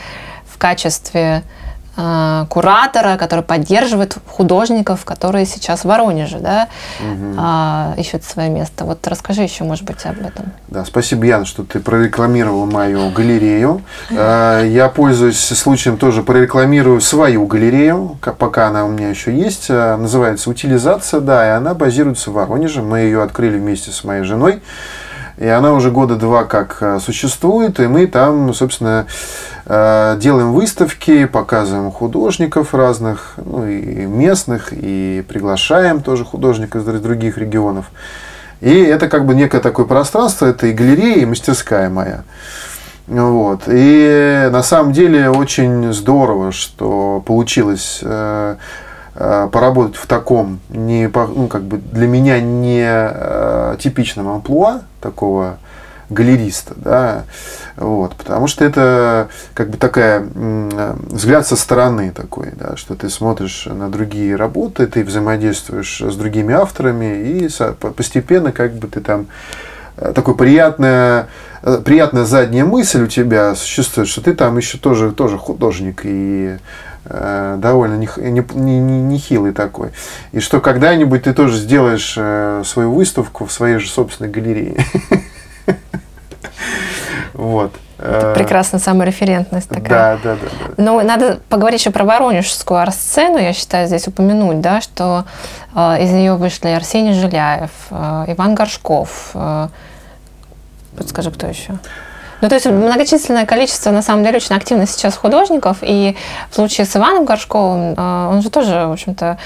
[0.46, 1.61] в качестве э,
[1.96, 6.70] куратора, который поддерживает художников, которые сейчас в Воронеже, да,
[7.00, 7.36] угу.
[7.38, 8.86] э, ищут свое место.
[8.86, 10.54] Вот расскажи еще, может быть, об этом.
[10.70, 13.82] Да, спасибо, Яна, что ты прорекламировала мою галерею.
[14.10, 19.66] Э, я пользуюсь случаем тоже прорекламирую свою галерею, пока она у меня еще есть.
[19.70, 22.82] Э, называется «Утилизация», да, и она базируется в Воронеже.
[22.82, 24.62] Мы ее открыли вместе с моей женой.
[25.42, 29.08] И она уже года два как э, существует, и мы там, собственно,
[29.66, 37.40] э, делаем выставки, показываем художников разных, ну и местных, и приглашаем тоже художников из других
[37.40, 37.88] регионов.
[38.60, 42.22] И это как бы некое такое пространство, это и галерея, и мастерская моя.
[43.08, 43.64] Вот.
[43.66, 48.58] И на самом деле очень здорово, что получилось Э,
[49.14, 55.58] поработать в таком не ну, как бы для меня не э, типичном амплуа такого
[56.10, 57.24] галериста, да,
[57.78, 60.26] вот, потому что это как бы такая
[61.10, 66.54] взгляд со стороны такой, да, что ты смотришь на другие работы, ты взаимодействуешь с другими
[66.54, 67.50] авторами и
[67.96, 69.28] постепенно как бы ты там
[69.98, 71.28] э, такой приятная
[71.86, 76.91] приятная задняя мысль у тебя существует, что ты там еще тоже тоже художник и Э,
[77.06, 79.90] довольно нехилый не, не, не такой.
[80.32, 84.78] И что когда-нибудь ты тоже сделаешь э, свою выставку в своей же собственной галерее.
[87.34, 87.74] Вот.
[87.98, 90.18] Это прекрасная самореферентность такая.
[90.18, 90.74] Да, да, да, да.
[90.78, 95.26] Ну, надо поговорить еще про воронежскую арт-сцену, я считаю, здесь упомянуть, да, что
[95.74, 99.32] э, из нее вышли Арсений Жиляев, э, Иван Горшков.
[99.34, 99.70] Э,
[100.98, 101.80] подскажи, кто еще?
[102.42, 106.16] Ну, то есть многочисленное количество, на самом деле, очень активно сейчас художников, и
[106.50, 109.38] в случае с Иваном Горшковым, э, он же тоже, в общем-то,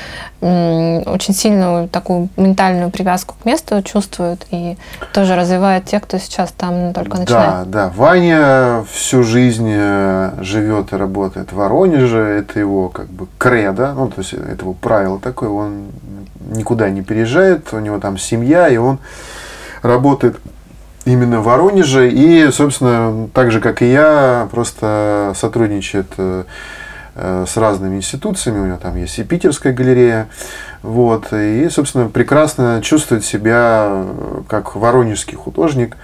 [0.41, 4.77] очень сильную такую ментальную привязку к месту чувствует и
[5.11, 7.69] тоже развивает тех, кто сейчас там только начинает.
[7.71, 7.93] Да, да.
[7.95, 14.07] Ваня всю жизнь э, живет и работает в Воронеже, это его как бы кредо, ну,
[14.07, 15.87] то есть это его правило такое, он
[16.49, 18.99] никуда не переезжает, у него там семья, и он
[19.81, 20.37] работает
[21.06, 22.10] именно в Воронеже.
[22.10, 26.43] И, собственно, так же, как и я, просто сотрудничает э,
[27.16, 28.60] э, с разными институциями.
[28.60, 30.28] У него там есть и Питерская галерея.
[30.82, 35.95] Вот, и, собственно, прекрасно чувствует себя э, как воронежский художник.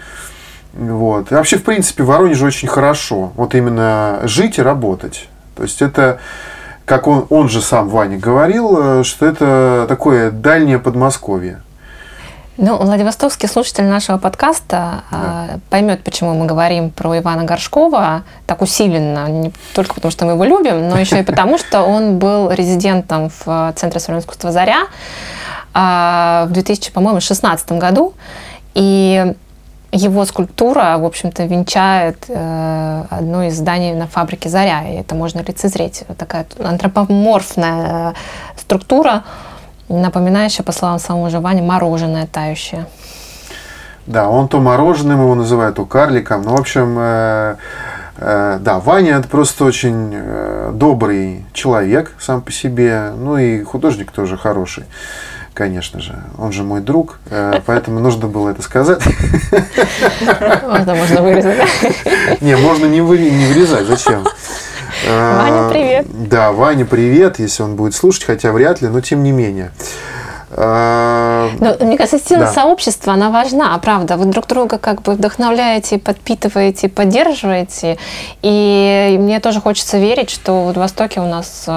[0.74, 1.32] Вот.
[1.32, 3.34] И вообще, в принципе, в Воронеже очень хорошо.
[3.36, 5.28] Вот именно жить и работать.
[5.56, 6.20] То есть это,
[6.86, 11.62] как он, он же сам, Ваня, говорил, что это такое дальнее Подмосковье.
[12.64, 15.48] Ну, Владивостокский слушатель нашего подкаста да.
[15.50, 20.34] э, поймет, почему мы говорим про Ивана Горшкова так усиленно, не только потому, что мы
[20.34, 24.84] его любим, но еще и потому, что он был резидентом в Центре современного искусства «Заря»
[25.74, 28.14] э, в 2016 году.
[28.76, 29.34] И
[29.92, 35.40] его скульптура, в общем-то, венчает э, одно из зданий на фабрике «Заря», и это можно
[35.40, 36.04] лицезреть.
[36.16, 38.14] Такая антропоморфная
[38.56, 39.24] структура,
[39.98, 42.86] напоминающее, по словам самого же Вани, мороженое тающее.
[44.08, 46.42] Да, он то мороженым его называет, то карликом.
[46.44, 47.56] Ну, в общем, э,
[48.18, 53.12] э, да, Ваня это просто очень э, добрый человек сам по себе.
[53.16, 54.86] Ну и художник тоже хороший
[55.54, 56.16] конечно же.
[56.38, 59.04] Он же мой друг, э, поэтому нужно было это сказать.
[60.64, 61.60] Можно, можно вырезать.
[62.42, 64.26] Не, можно не вырезать, зачем?
[65.08, 66.06] Ваня, привет.
[66.30, 69.72] Да, Ваня, привет, если он будет слушать, хотя вряд ли, но тем не менее.
[70.56, 71.50] Но,
[71.80, 72.52] мне кажется, сила да.
[72.52, 74.18] сообщества, она важна, правда.
[74.18, 77.98] Вы друг друга как бы вдохновляете, подпитываете, поддерживаете.
[78.42, 81.70] И мне тоже хочется верить, что в Востоке у нас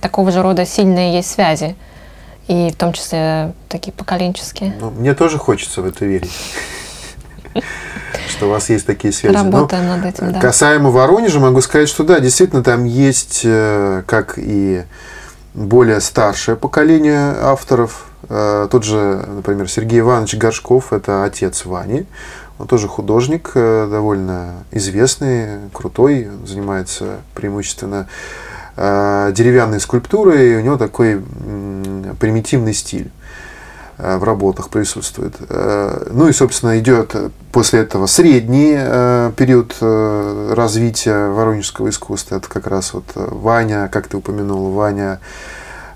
[0.00, 1.74] такого же рода сильные есть связи.
[2.48, 4.74] И в том числе такие поколенческие.
[4.78, 6.30] Ну, мне тоже хочется в это верить
[8.28, 9.34] что у вас есть такие связи.
[9.34, 10.40] Работаем Но над этим, да.
[10.40, 14.82] Касаемо Воронежа, могу сказать, что да, действительно, там есть, э, как и
[15.54, 18.06] более старшее поколение авторов.
[18.28, 22.06] Э, тот же, например, Сергей Иванович Горшков, это отец Вани.
[22.58, 28.08] Он тоже художник, э, довольно известный, крутой, занимается преимущественно
[28.76, 31.22] деревянной скульптурой, и у него такой
[32.18, 33.12] примитивный стиль.
[33.96, 35.34] Э, в работах присутствует.
[35.48, 37.14] Э, ну и, собственно, идет
[37.52, 42.36] после этого средний э, период развития воронежского искусства.
[42.36, 45.20] Это как раз вот Ваня, как ты упомянул, Ваня,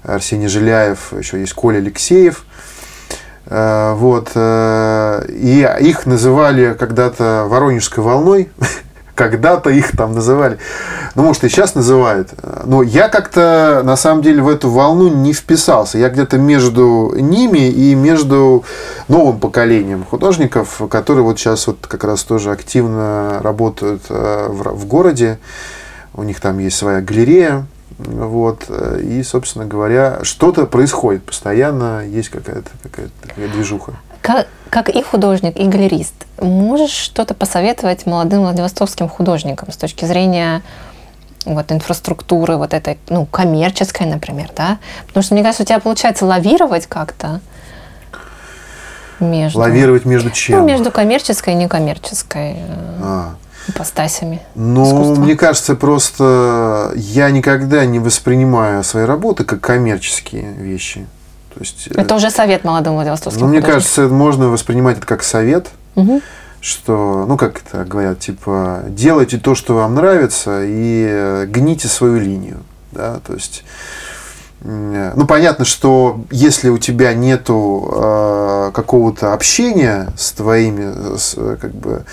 [0.04, 2.44] Арсений Жиляев, еще есть Коля Алексеев.
[3.50, 4.32] Вот.
[4.36, 8.50] И их называли когда-то Воронежской волной.
[9.18, 10.58] когда-то их там называли.
[11.16, 12.28] Ну, может, и сейчас называют.
[12.64, 15.98] Но я как-то, на самом деле, в эту волну не вписался.
[15.98, 18.64] Я где-то между ними и между
[19.08, 25.40] новым поколением художников, которые вот сейчас вот как раз тоже активно работают э, в, городе.
[26.14, 27.66] У них там есть своя галерея.
[27.98, 28.70] Вот,
[29.02, 33.94] и, собственно говоря, что-то происходит постоянно, есть какая-то какая такая движуха.
[34.20, 40.62] Как, как и художник, и галерист, можешь что-то посоветовать молодым владивостокским художникам с точки зрения
[41.44, 44.78] вот инфраструктуры, вот этой, ну, коммерческой, например, да?
[45.06, 47.40] Потому что, мне кажется, у тебя получается лавировать как-то
[49.20, 49.58] между...
[49.58, 50.60] Лавировать между чем?
[50.60, 52.56] Ну, между коммерческой и некоммерческой э,
[53.02, 53.34] а.
[53.66, 55.22] ипостасями Ну, искусства.
[55.22, 61.06] мне кажется, просто я никогда не воспринимаю свои работы как коммерческие вещи.
[61.58, 65.70] То есть, это уже совет молодым Владивостокским Ну, мне кажется, можно воспринимать это как совет,
[65.96, 66.20] угу.
[66.60, 72.20] что, ну, как это говорят, типа, делайте то, что вам нравится, и э, гните свою
[72.20, 72.58] линию.
[72.92, 73.18] Да?
[73.26, 73.64] То есть,
[74.60, 82.04] ну, понятно, что если у тебя нету э, какого-то общения с твоими, с, как бы,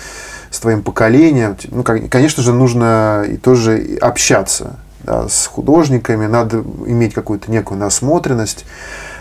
[0.50, 4.76] с твоим поколением, ну, конечно же, нужно и тоже общаться
[5.06, 8.64] да, с художниками, надо иметь какую-то некую насмотренность.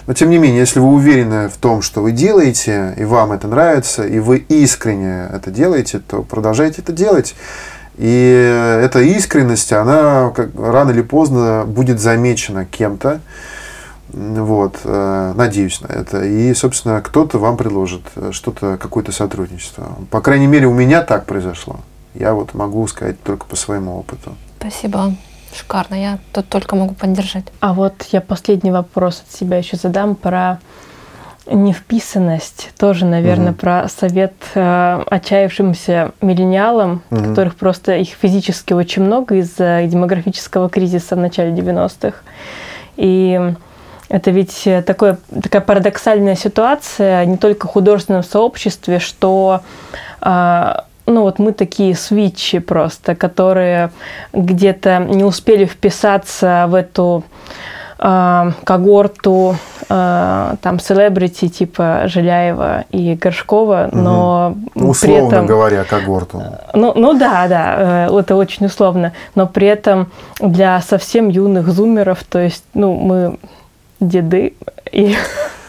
[0.08, 3.48] Но тем не менее, если вы уверены в том, что вы делаете, и вам это
[3.48, 7.36] нравится, и вы искренне это делаете, то продолжайте это делать.
[7.98, 13.22] И эта искренность, она как, рано или поздно будет замечена кем-то.
[14.10, 16.24] Вот, э, надеюсь на это.
[16.24, 19.98] И, собственно, кто-то вам предложит что-то, какое-то сотрудничество.
[20.12, 21.80] По крайней мере, у меня так произошло.
[22.14, 24.36] Я вот могу сказать только по своему опыту.
[24.60, 25.16] Спасибо.
[25.56, 27.46] Шикарно, я тут только могу поддержать.
[27.62, 30.60] А вот я последний вопрос от себя еще задам про
[31.48, 33.56] невписанность тоже, наверное, Мгм.
[33.56, 37.30] про совет э, отчаявшимся миллениалам, Мгм.
[37.30, 42.18] которых просто их физически очень много из-за демографического кризиса в начале 90-х.
[42.98, 43.40] И
[44.10, 49.62] это ведь такое, такая парадоксальная ситуация не только в художественном сообществе, что
[50.22, 53.92] а, ну вот мы такие свитчи просто, которые
[54.34, 57.24] где-то не успели вписаться в эту
[57.98, 59.56] а, когорту
[59.88, 66.44] а, там селебрити типа Жиляева и Горшкова, но при Условно этом говоря, когорту.
[66.74, 69.14] ну, ну да, да, э, это очень условно.
[69.36, 73.38] Но при этом для совсем юных зумеров, то есть, ну, мы
[74.00, 74.56] деды
[74.92, 75.16] и,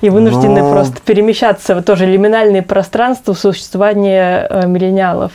[0.00, 5.32] и вынуждены Но- просто перемещаться в тоже лиминальные пространства существования э, миллениалов.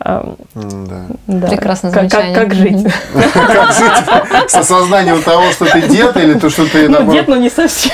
[0.00, 1.02] Э, М-да.
[1.26, 1.48] да.
[1.48, 2.86] Прекрасное Как- как, как жить?
[3.12, 7.36] Как жить с осознанием того, что ты дед, или то, что ты Ну, дед, ну
[7.36, 7.92] не совсем.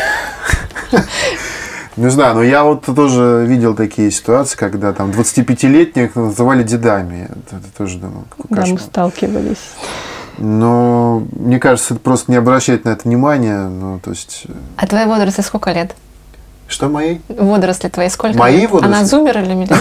[1.96, 7.24] Не знаю, но я вот тоже видел такие ситуации, когда там 25-летних называли дедами.
[7.28, 9.58] Это, это тоже думаю, какой Да, мы сталкивались.
[10.38, 13.68] Но мне кажется, это просто не обращать на это внимания.
[13.68, 15.94] Ну, то есть, э, А твоей водоросли сколько лет?
[16.68, 17.20] что моей?
[17.28, 18.70] Водоросли твои сколько Мои лет?
[18.70, 18.96] водоросли?
[18.96, 19.80] Она зумер или миллениал?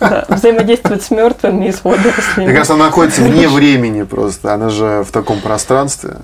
[0.00, 2.52] Да, взаимодействовать с мертвыми и с Мне водорослями.
[2.52, 4.52] кажется, она находится вне времени просто.
[4.52, 6.16] Она же в таком пространстве,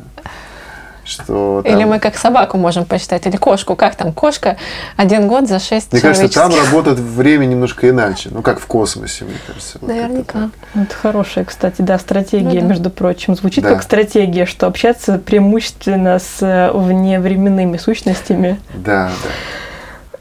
[1.05, 3.77] что там- Или мы как собаку можем посчитать, или кошку.
[3.77, 4.13] Как там?
[4.13, 4.57] Кошка
[4.97, 8.31] один год за шесть Мне кажется, там работает время немножко иначе.
[8.33, 9.79] Ну, как в космосе, мне кажется.
[9.81, 10.51] Вот Наверняка.
[10.75, 12.67] Ну, Это хорошая, кстати, да, стратегия, Ну да.
[12.67, 13.37] между прочим.
[13.37, 13.71] Звучит Да.
[13.75, 18.61] как стратегия, что общаться преимущественно с э, вневременными сущностями.
[18.75, 19.31] Да, да.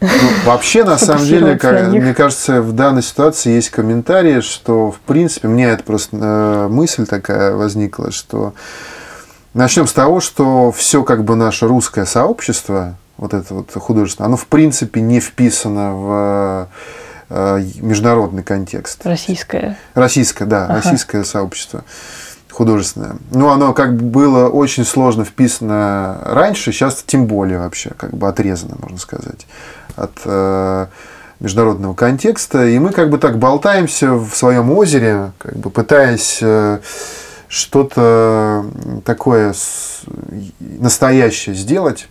[0.02, 0.08] Ну,
[0.46, 5.48] вообще, на самом деле, как- мне кажется, в данной ситуации есть комментарии, что, в принципе,
[5.48, 8.54] мне это просто э, мысль такая возникла, что
[9.54, 14.38] начнем с того, что все как бы наше русское сообщество, вот это вот художественное, оно
[14.38, 16.68] в принципе не вписано в
[17.30, 19.06] э, международный контекст.
[19.06, 19.78] Российская.
[19.94, 20.76] Российское, да, Ага.
[20.76, 21.84] российское сообщество
[22.52, 23.16] художественное.
[23.32, 28.28] Ну, оно как бы было очень сложно вписано раньше, сейчас тем более вообще как бы
[28.28, 29.48] отрезано, можно сказать,
[29.96, 30.86] от э,
[31.40, 32.68] международного контекста.
[32.68, 36.80] И мы как бы так болтаемся в своем озере, как бы пытаясь э,
[37.54, 38.66] что-то
[39.06, 39.54] такое
[40.60, 42.08] настоящее сделать.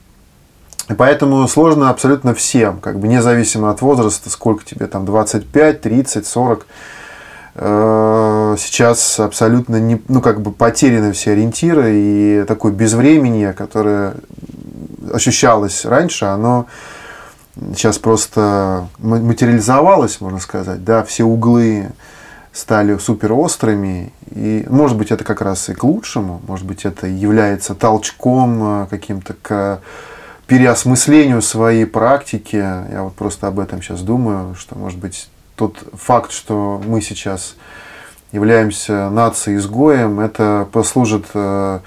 [0.88, 6.26] И поэтому сложно абсолютно всем, как бы независимо от возраста, сколько тебе там, 25, 30,
[6.26, 6.66] 40.
[7.56, 14.14] Э, Сейчас абсолютно не, ну, как бы потеряны все ориентиры, и такое безвременье, которое
[15.12, 16.66] ощущалось раньше, оно
[17.74, 21.90] сейчас просто ма- материализовалось, можно сказать, да, все углы
[22.52, 27.06] стали супер острыми, и может быть это как раз и к лучшему, может быть это
[27.06, 29.80] является толчком э, каким-то к
[30.46, 32.56] переосмыслению своей практики.
[32.56, 37.56] Я вот просто об этом сейчас думаю, что может быть тот факт, что мы сейчас
[38.32, 41.78] являемся нацией-изгоем, это послужит э,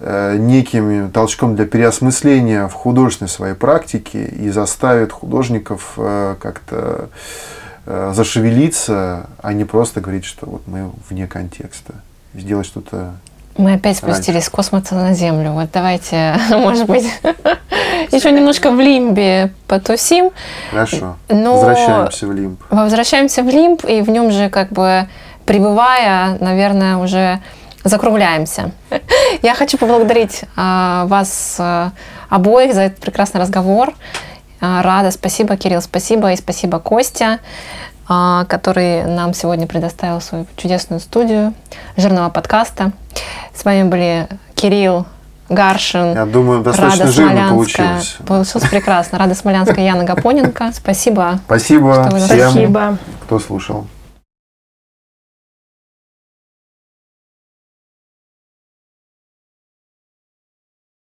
[0.00, 7.10] э, неким толчком для переосмысления в художественной своей практике и заставит художников как-то
[8.12, 11.94] зашевелиться, а не просто говорить, что вот мы вне контекста.
[12.34, 13.14] Сделать что-то
[13.56, 15.52] Мы опять спустились с космоса на Землю.
[15.52, 17.04] Вот давайте, может быть,
[18.12, 20.30] еще немножко в лимбе потусим.
[20.70, 21.16] хорошо.
[21.28, 22.60] Но- Возвращаемся в лимб.
[22.70, 25.08] Возвращаемся в лимб, и в нем же как бы
[25.44, 27.40] пребывая, наверное, уже
[27.82, 28.72] закругляемся.
[29.42, 31.92] Я хочу поблагодарить а, вас а,
[32.28, 33.94] обоих за этот прекрасный разговор.
[34.60, 37.38] А, Рада, спасибо, Кирилл, спасибо, и спасибо Костя,
[38.08, 41.54] а, который нам сегодня предоставил свою чудесную студию
[41.96, 42.92] жирного подкаста.
[43.54, 45.06] С вами были Кирилл
[45.48, 47.86] Гаршин, Я думаю, достаточно Рада жирно Смолянская.
[47.86, 48.16] получилось.
[48.26, 49.18] Получилось прекрасно.
[49.18, 50.70] Рада Смолянская, Яна Гапоненко.
[50.72, 51.40] Спасибо.
[51.46, 52.98] Спасибо Что вы нас всем, Спасибо.
[53.24, 53.86] кто слушал.